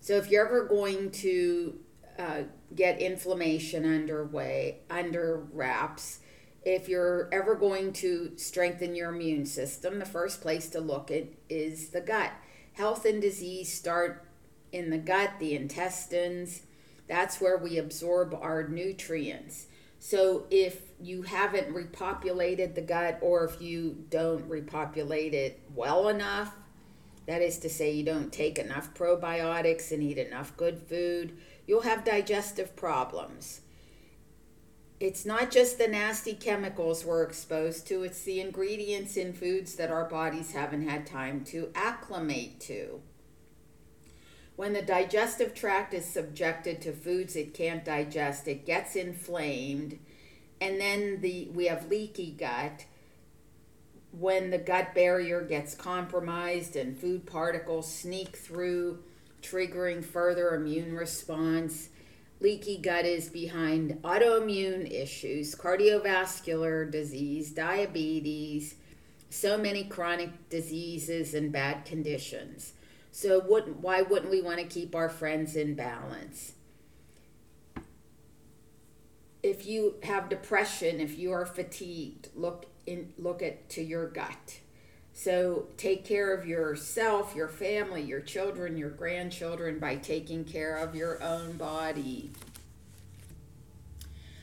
so 0.00 0.16
if 0.16 0.30
you're 0.30 0.46
ever 0.46 0.64
going 0.64 1.10
to 1.10 1.78
uh, 2.18 2.42
get 2.74 3.00
inflammation 3.00 3.84
underway 3.84 4.78
under 4.90 5.46
wraps 5.52 6.20
if 6.64 6.88
you're 6.88 7.28
ever 7.32 7.54
going 7.54 7.92
to 7.92 8.32
strengthen 8.36 8.94
your 8.94 9.14
immune 9.14 9.46
system 9.46 9.98
the 9.98 10.04
first 10.04 10.40
place 10.40 10.68
to 10.70 10.80
look 10.80 11.10
at 11.10 11.24
is 11.48 11.90
the 11.90 12.00
gut. 12.00 12.32
Health 12.72 13.04
and 13.04 13.20
disease 13.20 13.72
start 13.72 14.26
in 14.72 14.90
the 14.90 14.98
gut 14.98 15.32
the 15.38 15.54
intestines. 15.54 16.62
That's 17.06 17.40
where 17.40 17.58
we 17.58 17.78
absorb 17.78 18.34
our 18.34 18.66
nutrients. 18.66 19.66
So 19.98 20.46
if 20.50 20.82
you 21.00 21.22
haven't 21.22 21.74
repopulated 21.74 22.74
the 22.74 22.82
gut 22.82 23.18
or 23.20 23.44
if 23.44 23.60
you 23.60 24.04
don't 24.10 24.48
repopulate 24.48 25.34
it 25.34 25.60
well 25.74 26.08
enough, 26.08 26.54
that 27.26 27.40
is 27.40 27.58
to 27.60 27.70
say, 27.70 27.92
you 27.92 28.04
don't 28.04 28.32
take 28.32 28.58
enough 28.58 28.92
probiotics 28.92 29.92
and 29.92 30.02
eat 30.02 30.18
enough 30.18 30.56
good 30.56 30.78
food, 30.78 31.36
you'll 31.66 31.82
have 31.82 32.04
digestive 32.04 32.76
problems. 32.76 33.62
It's 35.00 35.26
not 35.26 35.50
just 35.50 35.76
the 35.76 35.88
nasty 35.88 36.34
chemicals 36.34 37.04
we're 37.04 37.24
exposed 37.24 37.86
to, 37.88 38.04
it's 38.04 38.22
the 38.22 38.40
ingredients 38.40 39.16
in 39.16 39.32
foods 39.32 39.74
that 39.74 39.90
our 39.90 40.08
bodies 40.08 40.52
haven't 40.52 40.88
had 40.88 41.06
time 41.06 41.44
to 41.46 41.70
acclimate 41.74 42.60
to. 42.60 43.00
When 44.56 44.72
the 44.72 44.82
digestive 44.82 45.52
tract 45.52 45.94
is 45.94 46.04
subjected 46.04 46.80
to 46.82 46.92
foods 46.92 47.34
it 47.34 47.54
can't 47.54 47.84
digest, 47.84 48.46
it 48.46 48.64
gets 48.64 48.94
inflamed, 48.94 49.98
and 50.60 50.80
then 50.80 51.20
the 51.20 51.50
we 51.52 51.66
have 51.66 51.90
leaky 51.90 52.30
gut. 52.30 52.84
When 54.12 54.50
the 54.50 54.58
gut 54.58 54.94
barrier 54.94 55.42
gets 55.42 55.74
compromised 55.74 56.76
and 56.76 56.96
food 56.96 57.26
particles 57.26 57.92
sneak 57.92 58.36
through, 58.36 59.02
triggering 59.42 60.04
further 60.04 60.54
immune 60.54 60.94
response. 60.94 61.88
Leaky 62.40 62.78
gut 62.78 63.04
is 63.04 63.28
behind 63.28 64.02
autoimmune 64.02 64.90
issues, 64.90 65.54
cardiovascular 65.54 66.90
disease, 66.90 67.50
diabetes, 67.50 68.74
so 69.30 69.56
many 69.56 69.84
chronic 69.84 70.48
diseases 70.48 71.34
and 71.34 71.50
bad 71.50 71.84
conditions. 71.84 72.74
So 73.10 73.40
what, 73.40 73.68
why 73.76 74.02
wouldn't 74.02 74.30
we 74.30 74.42
want 74.42 74.58
to 74.58 74.64
keep 74.64 74.94
our 74.94 75.08
friends 75.08 75.56
in 75.56 75.74
balance? 75.74 76.52
If 79.42 79.66
you 79.66 79.96
have 80.02 80.28
depression, 80.28 81.00
if 81.00 81.18
you 81.18 81.32
are 81.32 81.46
fatigued, 81.46 82.28
look 82.34 82.66
in 82.86 83.12
look 83.18 83.42
at 83.42 83.68
to 83.70 83.82
your 83.82 84.08
gut. 84.08 84.60
So 85.16 85.68
take 85.76 86.04
care 86.04 86.34
of 86.34 86.44
yourself, 86.46 87.34
your 87.36 87.48
family, 87.48 88.02
your 88.02 88.20
children, 88.20 88.76
your 88.76 88.90
grandchildren 88.90 89.78
by 89.78 89.96
taking 89.96 90.44
care 90.44 90.76
of 90.76 90.96
your 90.96 91.22
own 91.22 91.52
body. 91.56 92.32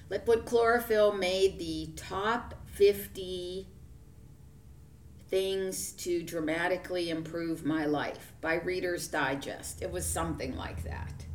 Liquid 0.09 0.45
chlorophyll 0.45 1.13
made 1.13 1.59
the 1.59 1.89
top 1.97 2.55
50 2.73 3.67
things 5.29 5.91
to 5.93 6.23
dramatically 6.23 7.09
improve 7.09 7.65
my 7.65 7.85
life 7.85 8.31
by 8.39 8.55
Reader's 8.55 9.07
Digest. 9.07 9.81
It 9.81 9.91
was 9.91 10.05
something 10.05 10.55
like 10.55 10.83
that. 10.83 11.25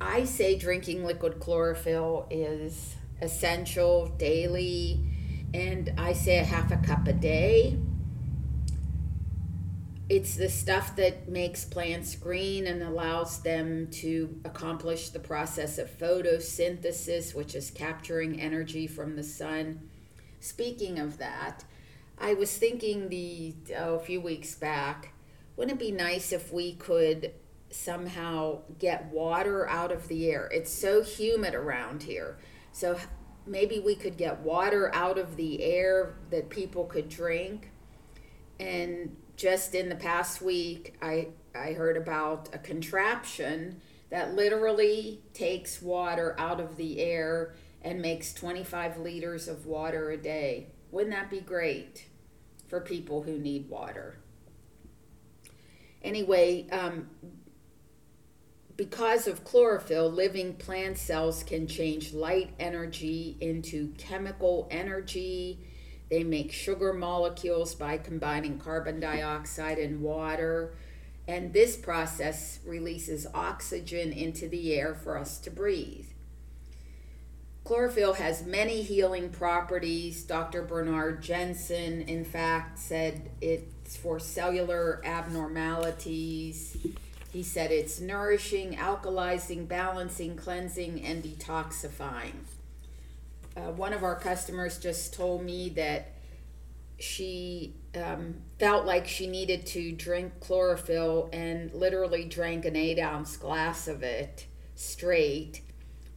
I 0.00 0.24
say 0.24 0.58
drinking 0.58 1.04
liquid 1.04 1.38
chlorophyll 1.38 2.26
is 2.30 2.96
essential 3.22 4.08
daily, 4.18 5.00
and 5.54 5.92
I 5.96 6.12
say 6.12 6.38
a 6.38 6.44
half 6.44 6.70
a 6.70 6.76
cup 6.76 7.06
a 7.06 7.12
day. 7.12 7.78
It's 10.08 10.36
the 10.36 10.48
stuff 10.48 10.94
that 10.96 11.28
makes 11.28 11.64
plants 11.64 12.14
green 12.14 12.68
and 12.68 12.80
allows 12.80 13.40
them 13.42 13.88
to 13.92 14.40
accomplish 14.44 15.08
the 15.08 15.18
process 15.18 15.78
of 15.78 15.98
photosynthesis, 15.98 17.34
which 17.34 17.56
is 17.56 17.72
capturing 17.72 18.40
energy 18.40 18.86
from 18.86 19.16
the 19.16 19.24
sun. 19.24 19.88
Speaking 20.38 21.00
of 21.00 21.18
that, 21.18 21.64
I 22.18 22.34
was 22.34 22.56
thinking 22.56 23.08
the 23.08 23.54
oh, 23.76 23.96
a 23.96 23.98
few 23.98 24.20
weeks 24.20 24.54
back, 24.54 25.12
wouldn't 25.56 25.80
it 25.80 25.84
be 25.84 25.90
nice 25.90 26.32
if 26.32 26.52
we 26.52 26.74
could 26.74 27.32
somehow 27.70 28.60
get 28.78 29.06
water 29.06 29.68
out 29.68 29.90
of 29.90 30.06
the 30.06 30.30
air? 30.30 30.48
It's 30.52 30.72
so 30.72 31.02
humid 31.02 31.54
around 31.54 32.04
here. 32.04 32.38
So 32.70 32.96
maybe 33.44 33.80
we 33.80 33.96
could 33.96 34.16
get 34.16 34.38
water 34.38 34.94
out 34.94 35.18
of 35.18 35.36
the 35.36 35.64
air 35.64 36.14
that 36.30 36.48
people 36.48 36.84
could 36.84 37.08
drink. 37.08 37.72
And 38.60 39.16
just 39.36 39.74
in 39.74 39.88
the 39.88 39.96
past 39.96 40.40
week, 40.40 40.96
I, 41.00 41.28
I 41.54 41.72
heard 41.72 41.96
about 41.96 42.48
a 42.54 42.58
contraption 42.58 43.80
that 44.10 44.34
literally 44.34 45.20
takes 45.34 45.82
water 45.82 46.34
out 46.38 46.60
of 46.60 46.76
the 46.76 47.00
air 47.00 47.54
and 47.82 48.00
makes 48.00 48.32
25 48.32 48.98
liters 48.98 49.48
of 49.48 49.66
water 49.66 50.10
a 50.10 50.16
day. 50.16 50.68
Wouldn't 50.90 51.14
that 51.14 51.30
be 51.30 51.40
great 51.40 52.06
for 52.68 52.80
people 52.80 53.22
who 53.22 53.38
need 53.38 53.68
water? 53.68 54.18
Anyway, 56.02 56.68
um, 56.70 57.10
because 58.76 59.26
of 59.26 59.44
chlorophyll, 59.44 60.10
living 60.10 60.54
plant 60.54 60.98
cells 60.98 61.42
can 61.42 61.66
change 61.66 62.12
light 62.12 62.50
energy 62.58 63.36
into 63.40 63.92
chemical 63.98 64.68
energy. 64.70 65.58
They 66.08 66.22
make 66.22 66.52
sugar 66.52 66.92
molecules 66.92 67.74
by 67.74 67.98
combining 67.98 68.58
carbon 68.58 69.00
dioxide 69.00 69.78
and 69.78 70.00
water. 70.00 70.74
And 71.26 71.52
this 71.52 71.76
process 71.76 72.60
releases 72.64 73.26
oxygen 73.34 74.12
into 74.12 74.48
the 74.48 74.74
air 74.74 74.94
for 74.94 75.18
us 75.18 75.38
to 75.40 75.50
breathe. 75.50 76.06
Chlorophyll 77.64 78.12
has 78.14 78.46
many 78.46 78.82
healing 78.82 79.30
properties. 79.30 80.22
Dr. 80.22 80.62
Bernard 80.62 81.20
Jensen, 81.20 82.02
in 82.02 82.24
fact, 82.24 82.78
said 82.78 83.28
it's 83.40 83.96
for 83.96 84.20
cellular 84.20 85.02
abnormalities. 85.04 86.76
He 87.32 87.42
said 87.42 87.72
it's 87.72 88.00
nourishing, 88.00 88.76
alkalizing, 88.76 89.66
balancing, 89.66 90.36
cleansing, 90.36 91.04
and 91.04 91.24
detoxifying. 91.24 92.44
Uh, 93.56 93.72
one 93.72 93.92
of 93.92 94.04
our 94.04 94.16
customers 94.16 94.78
just 94.78 95.14
told 95.14 95.42
me 95.42 95.70
that 95.70 96.12
she 96.98 97.74
um, 97.94 98.36
felt 98.58 98.84
like 98.84 99.06
she 99.06 99.26
needed 99.26 99.66
to 99.66 99.92
drink 99.92 100.40
chlorophyll 100.40 101.28
and 101.32 101.72
literally 101.72 102.24
drank 102.24 102.64
an 102.64 102.76
eight 102.76 102.98
ounce 102.98 103.36
glass 103.36 103.88
of 103.88 104.02
it 104.02 104.46
straight 104.74 105.62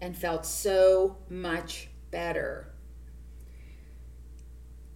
and 0.01 0.17
felt 0.17 0.45
so 0.45 1.17
much 1.29 1.89
better. 2.11 2.67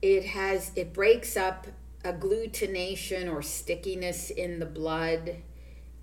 It 0.02 0.26
has 0.26 0.72
it 0.76 0.94
breaks 0.94 1.38
up 1.38 1.68
agglutination 2.04 3.32
or 3.32 3.42
stickiness 3.42 4.30
in 4.30 4.60
the 4.60 4.66
blood. 4.66 5.38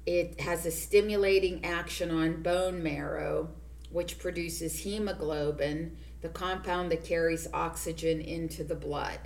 It 0.07 0.41
has 0.41 0.65
a 0.65 0.71
stimulating 0.71 1.65
action 1.65 2.11
on 2.11 2.43
bone 2.43 2.83
marrow, 2.83 3.51
which 3.91 4.19
produces 4.19 4.81
hemoglobin, 4.81 5.97
the 6.23 6.29
compound 6.29 6.91
that 6.91 7.05
carries 7.05 7.49
oxygen 7.53 8.21
into 8.21 8.65
the 8.65 8.75
blood. 8.75 9.19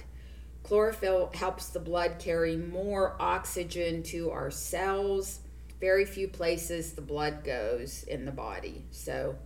Chlorophyll 0.63 1.31
helps 1.35 1.69
the 1.69 1.81
blood 1.81 2.17
carry 2.19 2.57
more 2.57 3.17
oxygen 3.21 4.03
to 4.05 4.31
our 4.31 4.51
cells. 4.51 5.41
Very 5.81 6.07
few 6.07 6.29
places 6.29 6.93
the 6.93 7.03
blood 7.03 7.45
goes 7.45 8.05
in 8.05 8.25
the 8.25 8.33
body. 8.33 8.87
So 8.91 9.37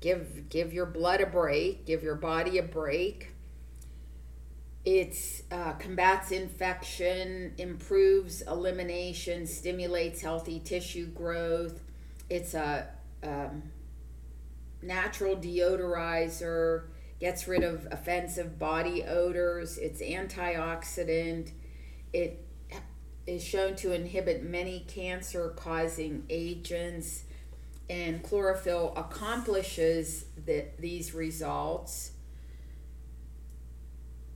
give 0.00 0.50
give 0.50 0.74
your 0.74 0.84
blood 0.84 1.22
a 1.22 1.26
break, 1.26 1.86
give 1.86 2.02
your 2.02 2.16
body 2.16 2.58
a 2.58 2.62
break. 2.62 3.28
It 4.84 5.16
uh, 5.50 5.72
combats 5.74 6.32
infection, 6.32 7.54
improves 7.56 8.42
elimination, 8.42 9.46
stimulates 9.46 10.20
healthy 10.20 10.60
tissue 10.60 11.06
growth. 11.06 11.80
It's 12.28 12.52
a 12.52 12.88
um, 13.22 13.62
natural 14.82 15.36
deodorizer, 15.36 16.84
gets 17.20 17.46
rid 17.46 17.62
of 17.62 17.86
offensive 17.90 18.58
body 18.58 19.04
odors. 19.04 19.78
It's 19.78 20.02
antioxidant. 20.02 21.52
It 22.12 22.44
is 23.26 23.44
shown 23.44 23.76
to 23.76 23.92
inhibit 23.92 24.42
many 24.42 24.84
cancer 24.88 25.50
causing 25.50 26.24
agents 26.28 27.24
and 27.88 28.22
chlorophyll 28.22 28.92
accomplishes 28.96 30.24
the, 30.46 30.66
these 30.78 31.14
results 31.14 32.12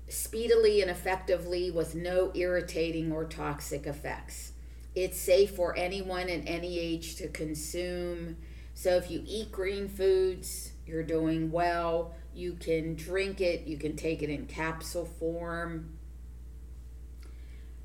speedily 0.09 0.81
and 0.83 0.91
effectively 0.91 1.71
with 1.71 1.95
no 1.95 2.31
irritating 2.35 3.11
or 3.11 3.25
toxic 3.25 3.87
effects. 3.87 4.53
It's 4.95 5.19
safe 5.19 5.57
for 5.57 5.77
anyone 5.77 6.29
in 6.29 6.47
any 6.47 6.79
age 6.79 7.17
to 7.17 7.29
consume. 7.29 8.37
So 8.77 8.97
if 8.97 9.11
you 9.11 9.23
eat 9.27 9.51
green 9.51 9.89
foods, 9.89 10.73
you're 10.87 11.03
doing 11.03 11.51
well. 11.51 12.15
You 12.35 12.53
can 12.53 12.95
drink 12.95 13.41
it, 13.41 13.67
you 13.67 13.79
can 13.79 13.97
take 13.97 14.23
it 14.23 14.29
in 14.29 14.45
capsule 14.45 15.07
form. 15.07 15.97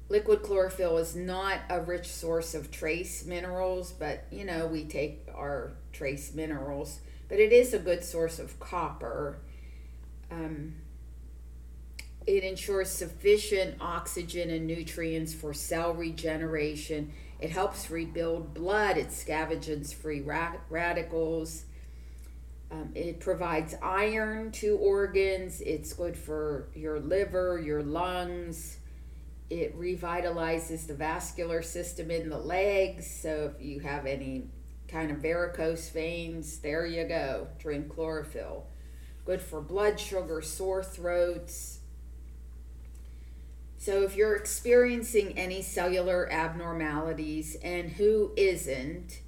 Liquid 0.09 0.43
chlorophyll 0.43 0.97
is 0.97 1.15
not 1.15 1.59
a 1.69 1.79
rich 1.79 2.07
source 2.07 2.53
of 2.53 2.71
trace 2.71 3.25
minerals, 3.25 3.93
but 3.93 4.25
you 4.31 4.43
know, 4.43 4.67
we 4.67 4.83
take 4.83 5.29
our 5.33 5.71
trace 5.93 6.33
minerals, 6.35 6.99
but 7.29 7.39
it 7.39 7.53
is 7.53 7.73
a 7.73 7.79
good 7.79 8.03
source 8.03 8.37
of 8.37 8.59
copper. 8.59 9.37
Um, 10.29 10.75
it 12.27 12.43
ensures 12.43 12.89
sufficient 12.89 13.77
oxygen 13.79 14.49
and 14.49 14.67
nutrients 14.67 15.33
for 15.33 15.53
cell 15.53 15.93
regeneration. 15.93 17.13
It 17.41 17.49
helps 17.49 17.89
rebuild 17.89 18.53
blood. 18.53 18.97
It 18.97 19.09
scavenges 19.09 19.93
free 19.93 20.21
ra- 20.21 20.57
radicals. 20.69 21.65
Um, 22.71 22.91
it 22.95 23.19
provides 23.19 23.75
iron 23.81 24.51
to 24.53 24.77
organs. 24.77 25.59
It's 25.59 25.91
good 25.91 26.15
for 26.15 26.69
your 26.73 26.99
liver, 26.99 27.59
your 27.59 27.83
lungs 27.83 28.77
it 29.51 29.77
revitalizes 29.77 30.87
the 30.87 30.93
vascular 30.93 31.61
system 31.61 32.09
in 32.09 32.29
the 32.29 32.37
legs. 32.37 33.05
So 33.05 33.51
if 33.53 33.63
you 33.63 33.81
have 33.81 34.05
any 34.05 34.47
kind 34.87 35.11
of 35.11 35.17
varicose 35.17 35.89
veins, 35.89 36.59
there 36.59 36.85
you 36.85 37.03
go. 37.03 37.49
Drink 37.59 37.93
chlorophyll. 37.93 38.65
Good 39.25 39.41
for 39.41 39.59
blood 39.59 39.99
sugar, 39.99 40.41
sore 40.41 40.83
throats. 40.83 41.79
So 43.81 44.03
if 44.03 44.15
you're 44.15 44.35
experiencing 44.35 45.39
any 45.39 45.63
cellular 45.63 46.31
abnormalities, 46.31 47.57
and 47.63 47.89
who 47.89 48.31
isn't, 48.37 49.21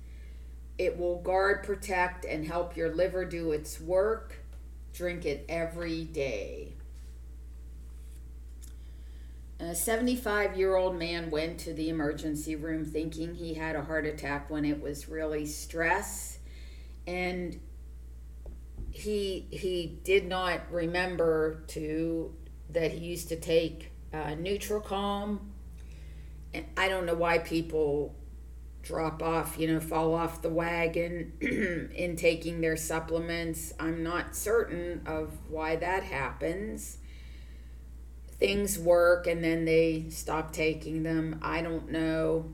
it 0.78 0.96
will 0.96 1.24
guard, 1.24 1.64
protect, 1.64 2.24
and 2.24 2.46
help 2.46 2.78
your 2.78 2.94
liver 2.94 3.26
do 3.26 3.52
its 3.52 3.82
work. 3.82 4.44
Drink 4.94 5.26
it 5.26 5.44
every 5.50 6.04
day. 6.04 6.74
A 9.60 9.74
75 9.74 10.56
year 10.56 10.76
old 10.76 11.00
man 11.00 11.32
went 11.32 11.58
to 11.62 11.74
the 11.74 11.90
emergency 11.90 12.56
room 12.56 12.86
thinking 12.86 13.34
he 13.34 13.56
had 13.56 13.76
a 13.76 13.82
heart 13.82 14.06
attack 14.06 14.52
when 14.52 14.66
it 14.66 14.80
was 14.80 15.10
really 15.10 15.48
stress. 15.48 16.38
And 17.08 17.60
he, 18.92 19.48
he 19.50 19.98
did 20.04 20.28
not 20.28 20.72
remember 20.72 21.64
to 21.70 22.36
that 22.70 22.92
he 22.92 23.00
used 23.00 23.30
to 23.30 23.36
take 23.36 23.93
uh, 24.14 24.80
calm. 24.82 25.52
And 26.54 26.66
I 26.78 26.88
don't 26.88 27.06
know 27.06 27.16
why 27.16 27.40
people 27.40 28.16
drop 28.84 29.24
off, 29.24 29.58
you 29.58 29.68
know, 29.68 29.80
fall 29.80 30.14
off 30.14 30.42
the 30.42 30.50
wagon 30.50 31.34
in 31.42 32.16
taking 32.16 32.62
their 32.62 32.78
supplements. 32.78 33.74
I'm 33.80 34.04
not 34.04 34.36
certain 34.36 35.02
of 35.06 35.32
why 35.50 35.78
that 35.78 36.04
happens 36.04 36.98
things 38.44 38.78
work 38.78 39.26
and 39.26 39.42
then 39.42 39.64
they 39.64 40.06
stop 40.10 40.52
taking 40.52 41.04
them. 41.04 41.40
I 41.42 41.62
don't 41.62 41.90
know. 41.90 42.52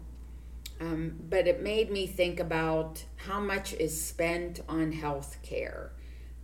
Um, 0.79 1.15
but 1.27 1.47
it 1.47 1.63
made 1.63 1.89
me 1.89 2.05
think 2.05 2.39
about 2.39 3.03
how 3.15 3.39
much 3.39 3.73
is 3.73 3.99
spent 3.99 4.61
on 4.69 4.91
health 4.91 5.37
care. 5.41 5.91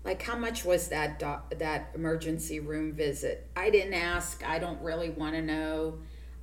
Like 0.06 0.22
how 0.22 0.38
much 0.38 0.64
was 0.64 0.88
that 0.90 1.20
that 1.58 1.92
emergency 1.96 2.60
room 2.60 2.94
visit? 2.94 3.50
I 3.56 3.70
didn't 3.70 3.96
ask. 3.96 4.44
I 4.46 4.60
don't 4.60 4.82
really 4.82 5.10
want 5.10 5.34
to 5.36 5.42
know. 5.42 5.98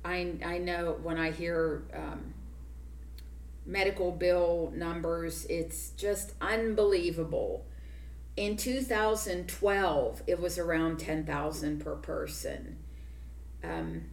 I 0.05 0.35
I 0.45 0.57
know 0.59 0.99
when 1.01 1.17
I 1.17 1.31
hear 1.31 1.83
um, 1.93 2.33
medical 3.65 4.11
bill 4.11 4.71
numbers, 4.75 5.45
it's 5.49 5.91
just 5.91 6.33
unbelievable. 6.41 7.65
In 8.35 8.57
2012, 8.57 10.23
it 10.25 10.39
was 10.39 10.57
around 10.57 10.97
10,000 10.97 11.79
per 11.79 11.95
person 11.95 12.77
um, 13.63 14.03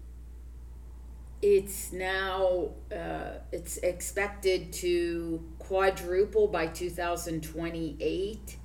it's 1.43 1.93
now 1.93 2.71
uh, 2.95 3.39
it's 3.51 3.79
expected 3.79 4.73
to 4.75 5.43
quadruple 5.59 6.49
by 6.49 6.67
2028 6.67 8.57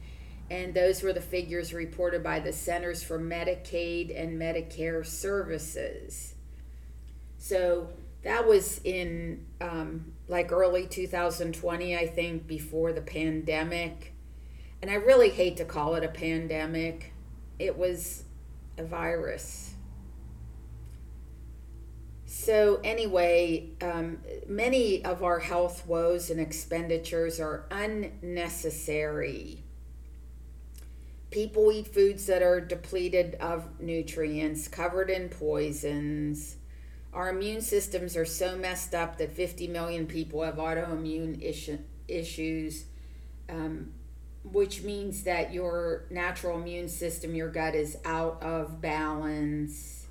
and 0.50 0.74
those 0.74 1.02
were 1.02 1.14
the 1.14 1.22
figures 1.22 1.74
reported 1.74 2.24
by 2.24 2.40
the 2.40 2.54
centers 2.54 3.04
for 3.04 3.20
medicaid 3.20 4.20
and 4.20 4.40
medicare 4.40 5.06
services. 5.06 6.36
So 7.38 7.90
that 8.24 8.48
was 8.48 8.82
in 8.84 9.46
um, 9.62 10.14
like 10.28 10.52
early 10.52 10.88
2020 10.88 11.96
i 11.96 12.08
think 12.08 12.48
before 12.48 12.92
the 12.92 13.02
pandemic. 13.02 14.14
And 14.82 14.92
i 14.92 14.96
really 14.96 15.30
hate 15.30 15.58
to 15.58 15.66
call 15.66 15.96
it 15.96 16.04
a 16.04 16.10
pandemic. 16.10 17.14
It 17.58 17.78
was 17.78 18.24
a 18.78 18.84
virus. 18.84 19.76
So, 22.28 22.82
anyway, 22.84 23.70
um, 23.82 24.18
many 24.48 25.06
of 25.06 25.24
our 25.24 25.40
health 25.40 25.88
woes 25.88 26.30
and 26.30 26.40
expenditures 26.40 27.40
are 27.40 27.66
unnecessary. 27.72 29.65
People 31.36 31.70
eat 31.70 31.90
foods 31.90 32.28
that 32.28 32.42
are 32.42 32.62
depleted 32.62 33.36
of 33.42 33.82
nutrients, 33.82 34.70
covered 34.70 35.10
in 35.10 35.28
poisons. 35.28 36.56
Our 37.14 37.28
immune 37.32 37.60
systems 37.60 38.16
are 38.16 38.24
so 38.24 38.56
messed 38.56 38.96
up 38.96 39.18
that 39.18 39.34
50 39.34 39.68
million 39.68 40.08
people 40.08 40.44
have 40.44 40.56
autoimmune 40.56 41.44
issue, 41.44 41.80
issues, 42.08 42.86
um, 43.50 43.92
which 44.46 44.84
means 44.84 45.24
that 45.24 45.52
your 45.52 46.06
natural 46.10 46.58
immune 46.58 46.88
system, 46.88 47.36
your 47.36 47.50
gut, 47.50 47.76
is 47.76 47.98
out 48.06 48.42
of 48.42 48.80
balance. 48.80 50.08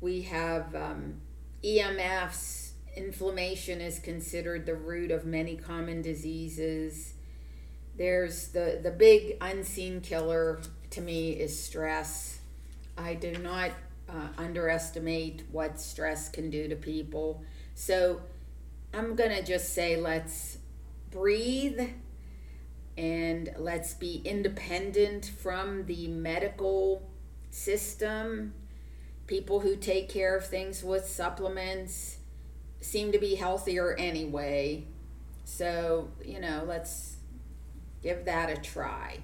We 0.00 0.22
have 0.22 0.74
um, 0.74 1.20
EMFs, 1.62 2.70
inflammation 2.96 3.80
is 3.80 4.00
considered 4.00 4.66
the 4.66 4.74
root 4.74 5.12
of 5.12 5.24
many 5.24 5.54
common 5.54 6.02
diseases. 6.02 7.14
There's 7.96 8.48
the, 8.48 8.80
the 8.82 8.90
big 8.90 9.36
unseen 9.40 10.00
killer 10.00 10.60
to 10.90 11.00
me 11.00 11.32
is 11.32 11.60
stress. 11.60 12.40
I 12.96 13.14
do 13.14 13.32
not 13.38 13.70
uh, 14.08 14.28
underestimate 14.38 15.44
what 15.50 15.80
stress 15.80 16.28
can 16.28 16.50
do 16.50 16.68
to 16.68 16.76
people. 16.76 17.42
So 17.74 18.20
I'm 18.92 19.14
going 19.14 19.30
to 19.30 19.42
just 19.42 19.74
say 19.74 19.96
let's 19.96 20.58
breathe 21.10 21.80
and 22.96 23.54
let's 23.58 23.94
be 23.94 24.22
independent 24.24 25.26
from 25.40 25.86
the 25.86 26.08
medical 26.08 27.08
system 27.50 28.52
people 29.26 29.60
who 29.60 29.76
take 29.76 30.08
care 30.08 30.36
of 30.36 30.44
things 30.44 30.82
with 30.82 31.06
supplements 31.06 32.18
seem 32.80 33.12
to 33.12 33.18
be 33.18 33.34
healthier 33.34 33.94
anyway. 33.98 34.84
So, 35.44 36.10
you 36.22 36.40
know, 36.40 36.64
let's 36.66 37.11
give 38.02 38.24
that 38.24 38.50
a 38.50 38.60
try. 38.60 39.18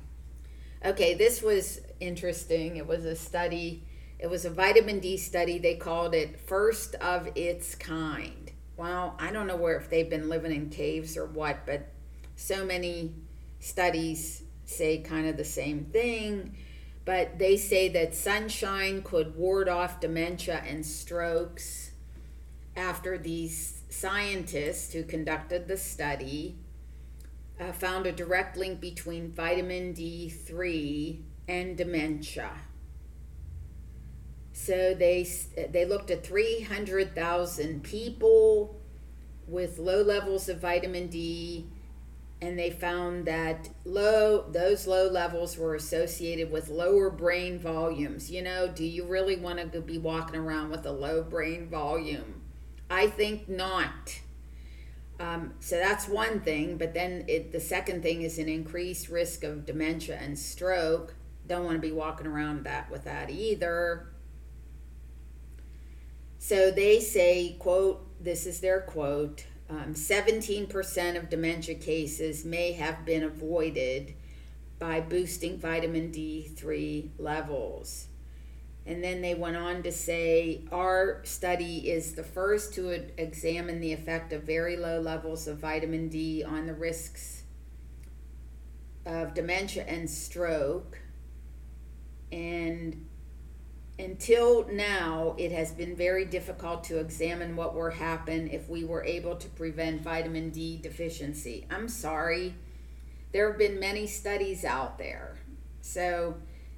Okay, 0.85 1.15
this 1.15 1.43
was 1.43 1.81
interesting. 2.01 2.77
It 2.77 2.87
was 2.87 3.05
a 3.05 3.17
study, 3.17 3.85
it 4.19 4.29
was 4.29 4.45
a 4.45 4.51
vitamin 4.51 5.01
D 5.01 5.17
study. 5.17 5.59
They 5.59 5.75
called 5.75 6.15
it 6.15 6.39
first 6.41 6.95
of 6.97 7.29
its 7.35 7.75
kind. 7.75 8.53
Well, 8.77 9.17
I 9.19 9.33
don't 9.33 9.49
know 9.49 9.57
where 9.57 9.77
if 9.77 9.91
they've 9.91 10.09
been 10.09 10.29
living 10.29 10.53
in 10.53 10.71
caves 10.71 11.17
or 11.17 11.27
what, 11.27 11.67
but 11.67 11.89
so 12.37 12.65
many 12.65 13.15
studies 13.59 14.45
say 14.65 14.99
kind 14.99 15.27
of 15.27 15.37
the 15.37 15.45
same 15.45 15.87
thing. 15.87 16.57
But 17.05 17.39
they 17.39 17.57
say 17.57 17.89
that 17.89 18.15
sunshine 18.15 19.03
could 19.03 19.35
ward 19.35 19.69
off 19.69 19.99
dementia 19.99 20.63
and 20.65 20.85
strokes 20.85 21.91
after 22.77 23.19
these 23.19 23.83
scientists 23.89 24.93
who 24.93 25.03
conducted 25.03 25.67
the 25.67 25.77
study 25.77 26.59
uh, 27.61 27.73
found 27.73 28.07
a 28.07 28.13
direct 28.13 28.57
link 28.57 28.81
between 28.81 29.33
vitamin 29.33 29.95
D3 29.95 31.23
and 31.49 31.77
dementia. 31.77 32.51
So 34.53 34.95
they 34.95 35.27
they 35.71 35.85
looked 35.85 36.11
at 36.11 36.27
300,000 36.27 37.83
people 37.83 38.81
with 39.47 39.79
low 39.79 40.03
levels 40.03 40.49
of 40.49 40.61
vitamin 40.61 41.07
D 41.07 41.67
and 42.41 42.59
they 42.59 42.71
found 42.71 43.27
that 43.27 43.69
low 43.85 44.49
those 44.51 44.87
low 44.87 45.09
levels 45.09 45.57
were 45.57 45.75
associated 45.75 46.53
with 46.53 46.69
lower 46.69 47.11
brain 47.11 47.59
volumes. 47.59 48.31
You 48.31 48.43
know, 48.43 48.69
do 48.69 48.85
you 48.85 49.05
really 49.05 49.37
want 49.37 49.73
to 49.73 49.81
be 49.81 49.99
walking 49.99 50.37
around 50.37 50.71
with 50.71 50.87
a 50.87 50.93
low 50.93 51.23
brain 51.23 51.69
volume? 51.69 52.43
I 52.91 53.09
think 53.09 53.49
not. 53.49 54.21
Um, 55.21 55.55
so 55.59 55.77
that's 55.77 56.07
one 56.07 56.41
thing, 56.41 56.77
but 56.77 56.95
then 56.95 57.25
it, 57.27 57.51
the 57.51 57.61
second 57.61 58.03
thing 58.03 58.23
is 58.23 58.39
an 58.39 58.49
increased 58.49 59.09
risk 59.09 59.43
of 59.43 59.67
dementia 59.67 60.17
and 60.17 60.39
stroke. 60.39 61.15
Don't 61.47 61.65
want 61.65 61.77
to 61.77 61.81
be 61.81 61.93
walking 61.93 62.27
around 62.27 62.65
that 62.65 62.91
with 62.91 63.05
that 63.05 63.31
either. 63.31 64.09
So 66.39 66.71
they 66.71 67.01
say, 67.01 67.57
quote, 67.59 68.07
this 68.23 68.47
is 68.47 68.61
their 68.61 68.81
quote, 68.81 69.45
um, 69.69 69.95
17% 69.95 71.17
of 71.17 71.29
dementia 71.29 71.75
cases 71.75 72.45
may 72.45 72.73
have 72.73 73.05
been 73.05 73.25
avoided 73.25 74.15
by 74.79 75.01
boosting 75.01 75.59
vitamin 75.59 76.11
D3 76.13 77.11
levels. 77.19 78.07
And 78.89 79.05
then 79.05 79.21
they 79.21 79.35
went 79.35 79.55
on 79.55 79.83
to 79.83 79.93
say 79.93 80.63
our 80.73 81.21
study 81.25 81.91
is 81.91 82.15
the 82.15 82.23
first 82.23 82.73
to 82.75 82.89
examine 83.19 83.81
the 83.81 83.93
effect 83.93 84.33
of 84.33 84.45
very 84.45 84.79
low 84.79 84.99
levels 84.99 85.47
of 85.47 85.59
vitamin 85.59 86.09
D 86.09 86.43
on 86.43 86.65
the 86.65 86.73
risks 86.73 87.43
of 89.05 89.35
dementia 89.35 89.85
and 89.85 90.09
stroke. 90.09 90.99
And 92.33 93.07
until 93.99 94.67
now, 94.73 95.35
it 95.37 95.53
has 95.53 95.71
been 95.71 95.95
very 95.95 96.25
difficult 96.25 96.83
to 96.85 96.99
examine 96.99 97.57
what 97.57 97.75
would 97.75 97.93
happen 97.93 98.49
if 98.49 98.71
we 98.71 98.85
were 98.85 99.05
able 99.05 99.37
to 99.37 99.49
prevent 99.49 100.01
vitamin 100.01 100.49
D 100.49 100.79
deficiency. 100.79 101.67
I'm 101.71 101.89
sorry. 101.89 102.55
There 103.33 103.51
have 103.51 103.59
been 103.59 103.79
many 103.79 104.07
studies 104.07 104.65
out 104.65 104.97
there. 104.97 105.37
So, 105.83 106.37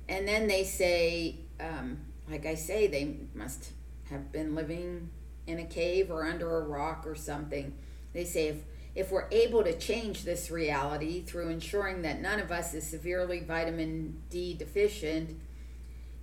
and 0.08 0.26
then 0.26 0.48
they 0.48 0.64
say 0.64 1.36
um, 1.60 1.98
like 2.28 2.46
I 2.46 2.54
say, 2.54 2.86
they 2.86 3.16
must 3.34 3.72
have 4.10 4.32
been 4.32 4.54
living 4.54 5.10
in 5.46 5.58
a 5.58 5.64
cave 5.64 6.10
or 6.10 6.24
under 6.24 6.58
a 6.58 6.62
rock 6.62 7.06
or 7.06 7.14
something. 7.14 7.74
They 8.12 8.24
say 8.24 8.48
if 8.48 8.56
if 8.94 9.12
we're 9.12 9.28
able 9.30 9.62
to 9.62 9.78
change 9.78 10.24
this 10.24 10.50
reality 10.50 11.22
through 11.22 11.48
ensuring 11.48 12.02
that 12.02 12.20
none 12.20 12.40
of 12.40 12.50
us 12.50 12.74
is 12.74 12.84
severely 12.84 13.40
vitamin 13.40 14.20
D 14.30 14.54
deficient, 14.54 15.38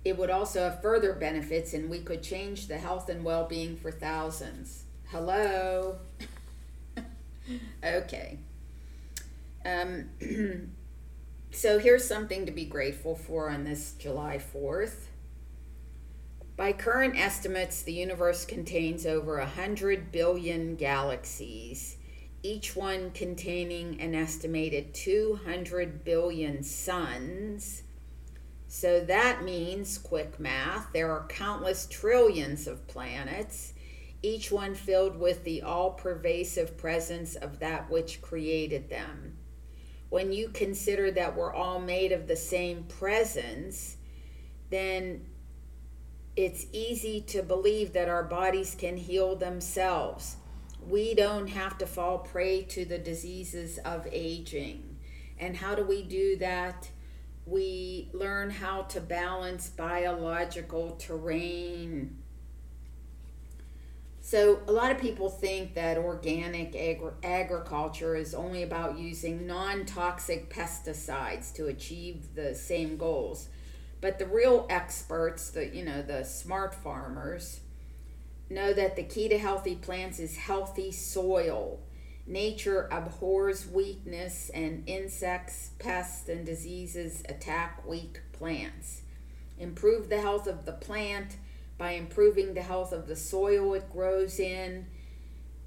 it 0.04 0.18
would 0.18 0.30
also 0.30 0.64
have 0.64 0.82
further 0.82 1.14
benefits 1.14 1.72
and 1.72 1.88
we 1.88 2.00
could 2.00 2.22
change 2.22 2.68
the 2.68 2.76
health 2.76 3.08
and 3.08 3.24
well 3.24 3.46
being 3.46 3.76
for 3.76 3.90
thousands. 3.90 4.84
Hello? 5.10 5.96
okay. 7.84 8.38
Um, 9.64 10.10
so 11.50 11.78
here's 11.78 12.04
something 12.04 12.44
to 12.46 12.52
be 12.52 12.66
grateful 12.66 13.14
for 13.14 13.50
on 13.50 13.64
this 13.64 13.94
July 13.98 14.38
4th. 14.38 15.07
By 16.58 16.72
current 16.72 17.16
estimates, 17.16 17.82
the 17.82 17.92
universe 17.92 18.44
contains 18.44 19.06
over 19.06 19.38
100 19.38 20.10
billion 20.10 20.74
galaxies, 20.74 21.98
each 22.42 22.74
one 22.74 23.12
containing 23.12 24.00
an 24.00 24.12
estimated 24.12 24.92
200 24.92 26.02
billion 26.02 26.64
suns. 26.64 27.84
So 28.66 28.98
that 29.04 29.44
means, 29.44 29.98
quick 29.98 30.40
math, 30.40 30.92
there 30.92 31.12
are 31.12 31.28
countless 31.28 31.86
trillions 31.86 32.66
of 32.66 32.88
planets, 32.88 33.72
each 34.20 34.50
one 34.50 34.74
filled 34.74 35.16
with 35.16 35.44
the 35.44 35.62
all 35.62 35.92
pervasive 35.92 36.76
presence 36.76 37.36
of 37.36 37.60
that 37.60 37.88
which 37.88 38.20
created 38.20 38.90
them. 38.90 39.38
When 40.08 40.32
you 40.32 40.48
consider 40.48 41.12
that 41.12 41.36
we're 41.36 41.54
all 41.54 41.78
made 41.78 42.10
of 42.10 42.26
the 42.26 42.34
same 42.34 42.82
presence, 42.82 43.96
then 44.70 45.24
it's 46.38 46.66
easy 46.72 47.20
to 47.20 47.42
believe 47.42 47.94
that 47.94 48.08
our 48.08 48.22
bodies 48.22 48.76
can 48.78 48.96
heal 48.96 49.34
themselves. 49.34 50.36
We 50.88 51.12
don't 51.12 51.48
have 51.48 51.76
to 51.78 51.86
fall 51.86 52.18
prey 52.18 52.62
to 52.62 52.84
the 52.84 52.96
diseases 52.96 53.78
of 53.78 54.06
aging. 54.12 54.98
And 55.40 55.56
how 55.56 55.74
do 55.74 55.82
we 55.82 56.04
do 56.04 56.36
that? 56.36 56.90
We 57.44 58.08
learn 58.12 58.50
how 58.50 58.82
to 58.82 59.00
balance 59.00 59.68
biological 59.70 60.94
terrain. 60.94 62.18
So, 64.20 64.62
a 64.68 64.72
lot 64.72 64.92
of 64.92 64.98
people 64.98 65.30
think 65.30 65.74
that 65.74 65.98
organic 65.98 66.76
agri- 66.76 67.14
agriculture 67.24 68.14
is 68.14 68.32
only 68.32 68.62
about 68.62 68.96
using 68.96 69.44
non 69.44 69.86
toxic 69.86 70.54
pesticides 70.54 71.52
to 71.54 71.66
achieve 71.66 72.36
the 72.36 72.54
same 72.54 72.96
goals. 72.96 73.48
But 74.00 74.18
the 74.18 74.26
real 74.26 74.66
experts, 74.70 75.50
the 75.50 75.66
you 75.66 75.84
know, 75.84 76.02
the 76.02 76.24
smart 76.24 76.74
farmers, 76.74 77.60
know 78.48 78.72
that 78.72 78.96
the 78.96 79.02
key 79.02 79.28
to 79.28 79.38
healthy 79.38 79.74
plants 79.74 80.18
is 80.18 80.36
healthy 80.36 80.92
soil. 80.92 81.80
Nature 82.26 82.88
abhors 82.92 83.66
weakness, 83.66 84.50
and 84.50 84.84
insects, 84.86 85.70
pests, 85.78 86.28
and 86.28 86.44
diseases 86.44 87.22
attack 87.28 87.86
weak 87.86 88.20
plants. 88.32 89.02
Improve 89.58 90.08
the 90.08 90.20
health 90.20 90.46
of 90.46 90.66
the 90.66 90.72
plant 90.72 91.36
by 91.78 91.92
improving 91.92 92.54
the 92.54 92.62
health 92.62 92.92
of 92.92 93.08
the 93.08 93.16
soil 93.16 93.72
it 93.74 93.90
grows 93.90 94.38
in, 94.38 94.86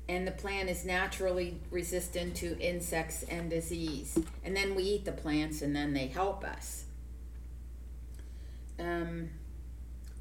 and 0.07 0.27
the 0.27 0.31
plant 0.31 0.69
is 0.69 0.85
naturally 0.85 1.59
resistant 1.71 2.35
to 2.35 2.59
insects 2.59 3.23
and 3.23 3.49
disease. 3.49 4.17
And 4.43 4.55
then 4.55 4.75
we 4.75 4.83
eat 4.83 5.05
the 5.05 5.11
plants, 5.11 5.61
and 5.61 5.75
then 5.75 5.93
they 5.93 6.07
help 6.07 6.43
us 6.43 6.85
um, 8.81 9.29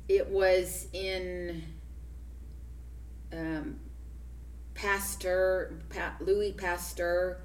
it 0.08 0.28
was 0.28 0.86
in 0.92 1.62
um, 3.32 3.80
Pasteur, 4.74 5.72
pa- 5.88 6.16
Louis 6.20 6.52
Pasteur 6.52 7.38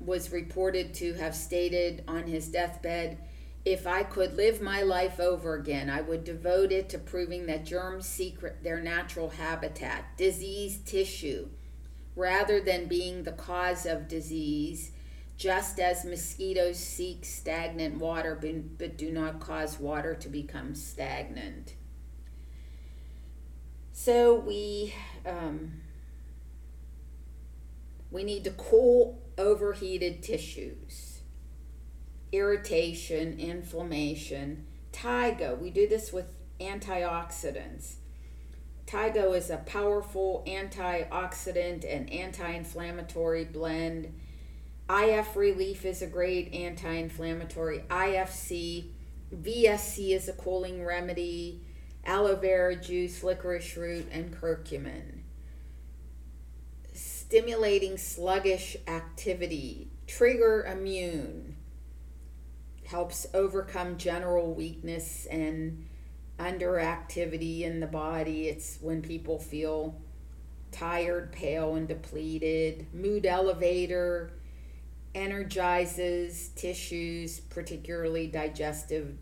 was 0.00 0.32
reported 0.32 0.94
to 0.94 1.14
have 1.14 1.34
stated 1.34 2.04
on 2.08 2.24
his 2.24 2.48
deathbed 2.48 3.18
if 3.66 3.84
I 3.84 4.04
could 4.04 4.36
live 4.36 4.62
my 4.62 4.82
life 4.82 5.18
over 5.18 5.54
again, 5.56 5.90
I 5.90 6.00
would 6.00 6.22
devote 6.22 6.70
it 6.70 6.88
to 6.90 6.98
proving 6.98 7.46
that 7.46 7.66
germs 7.66 8.06
secret 8.06 8.62
their 8.62 8.80
natural 8.80 9.28
habitat, 9.30 10.16
diseased 10.16 10.86
tissue, 10.86 11.48
rather 12.14 12.60
than 12.60 12.86
being 12.86 13.24
the 13.24 13.32
cause 13.32 13.84
of 13.84 14.06
disease 14.06 14.92
just 15.36 15.78
as 15.78 16.04
mosquitoes 16.04 16.78
seek 16.78 17.24
stagnant 17.24 17.96
water 17.96 18.38
but 18.78 18.96
do 18.96 19.10
not 19.10 19.38
cause 19.38 19.78
water 19.78 20.14
to 20.14 20.28
become 20.28 20.74
stagnant. 20.74 21.74
So 23.92 24.34
we 24.34 24.94
um, 25.26 25.80
we 28.10 28.24
need 28.24 28.44
to 28.44 28.50
cool 28.50 29.22
overheated 29.36 30.22
tissues, 30.22 31.20
irritation, 32.32 33.38
inflammation. 33.38 34.66
Thai-Go, 34.92 35.56
we 35.56 35.70
do 35.70 35.86
this 35.86 36.12
with 36.12 36.26
antioxidants. 36.58 37.96
Thai-Go 38.86 39.34
is 39.34 39.50
a 39.50 39.58
powerful 39.58 40.44
antioxidant 40.46 41.84
and 41.88 42.10
anti 42.10 42.50
inflammatory 42.52 43.44
blend 43.44 44.14
IF 44.88 45.34
relief 45.34 45.84
is 45.84 46.00
a 46.00 46.06
great 46.06 46.54
anti 46.54 46.92
inflammatory. 46.92 47.84
IFC, 47.88 48.90
VSC 49.34 50.10
is 50.10 50.28
a 50.28 50.32
cooling 50.32 50.84
remedy. 50.84 51.62
aloe 52.04 52.36
vera 52.36 52.76
juice, 52.76 53.24
licorice 53.24 53.76
root, 53.76 54.06
and 54.12 54.32
curcumin. 54.32 55.22
Stimulating 56.94 57.98
sluggish 57.98 58.76
activity, 58.86 59.90
trigger 60.06 60.64
immune, 60.64 61.56
helps 62.86 63.26
overcome 63.34 63.98
general 63.98 64.54
weakness 64.54 65.26
and 65.26 65.84
underactivity 66.38 67.62
in 67.62 67.80
the 67.80 67.86
body. 67.88 68.46
It's 68.46 68.78
when 68.80 69.02
people 69.02 69.40
feel 69.40 70.00
tired, 70.70 71.32
pale, 71.32 71.74
and 71.74 71.88
depleted. 71.88 72.86
Mood 72.94 73.26
elevator 73.26 74.30
energizes 75.16 76.50
tissues, 76.50 77.40
particularly 77.40 78.26
digestive 78.26 79.16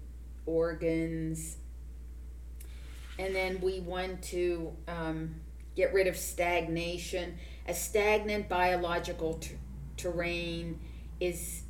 organs. 0.45 1.57
And 3.17 3.35
then 3.35 3.61
we 3.61 3.79
want 3.79 4.21
to 4.25 4.73
um, 4.89 5.37
get 5.77 5.95
rid 5.95 6.09
of 6.09 6.17
stagnation. 6.17 7.39
A 7.69 7.75
stagnant 7.75 8.49
biological 8.49 9.35
t- 9.35 9.53
terrain 9.97 10.81
is 11.21 11.63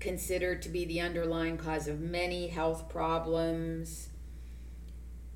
considered 0.00 0.60
to 0.62 0.68
be 0.68 0.84
the 0.84 1.00
underlying 1.00 1.56
cause 1.56 1.86
of 1.86 2.00
many 2.00 2.48
health 2.48 2.88
problems. 2.88 4.08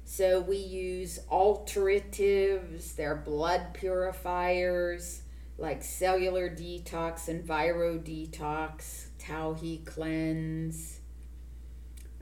So 0.04 0.40
we 0.40 0.56
use 0.56 1.20
alteratives, 1.30 2.96
they're 2.96 3.14
blood 3.14 3.72
purifiers 3.72 5.22
like 5.62 5.84
cellular 5.84 6.50
detox 6.50 7.28
and 7.28 7.44
viro 7.44 7.96
detox, 7.96 9.06
Tiao 9.20 9.56
He 9.56 9.78
cleanse. 9.78 10.98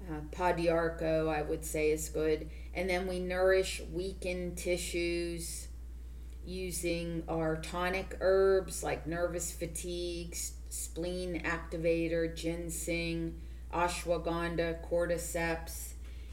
Uh, 0.09 0.21
Pau 0.31 0.53
d'Arco, 0.53 1.29
I 1.29 1.41
would 1.41 1.65
say, 1.65 1.91
is 1.91 2.11
good. 2.11 2.51
And 2.75 2.89
then 2.89 3.07
we 3.07 3.19
nourish 3.19 3.81
weakened 3.93 4.59
tissues 4.59 5.69
using 6.45 7.23
our 7.29 7.57
tonic 7.57 8.19
herbs 8.21 8.83
like 8.83 9.07
nervous 9.07 9.51
fatigue, 9.53 10.37
spleen 10.69 11.43
activator, 11.43 12.37
ginseng, 12.37 13.41
ashwagandha, 13.73 14.87
cordyceps. 14.87 15.93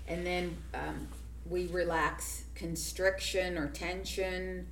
And 0.09 0.25
then 0.25 0.57
um, 0.73 1.07
we 1.45 1.67
relax 1.67 2.43
constriction 2.53 3.57
or 3.57 3.67
tension. 3.67 4.67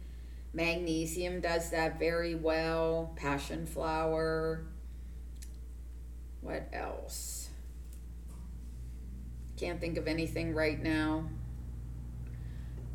Magnesium 0.56 1.41
does 1.41 1.70
that 1.72 2.00
very 2.00 2.34
well. 2.34 3.12
Passion 3.18 3.65
flower. 3.65 4.63
What 6.39 6.70
else? 6.72 7.50
Can't 9.58 9.82
think 9.82 9.98
of 9.98 10.08
anything 10.08 10.56
right 10.56 10.82
now. 10.82 11.26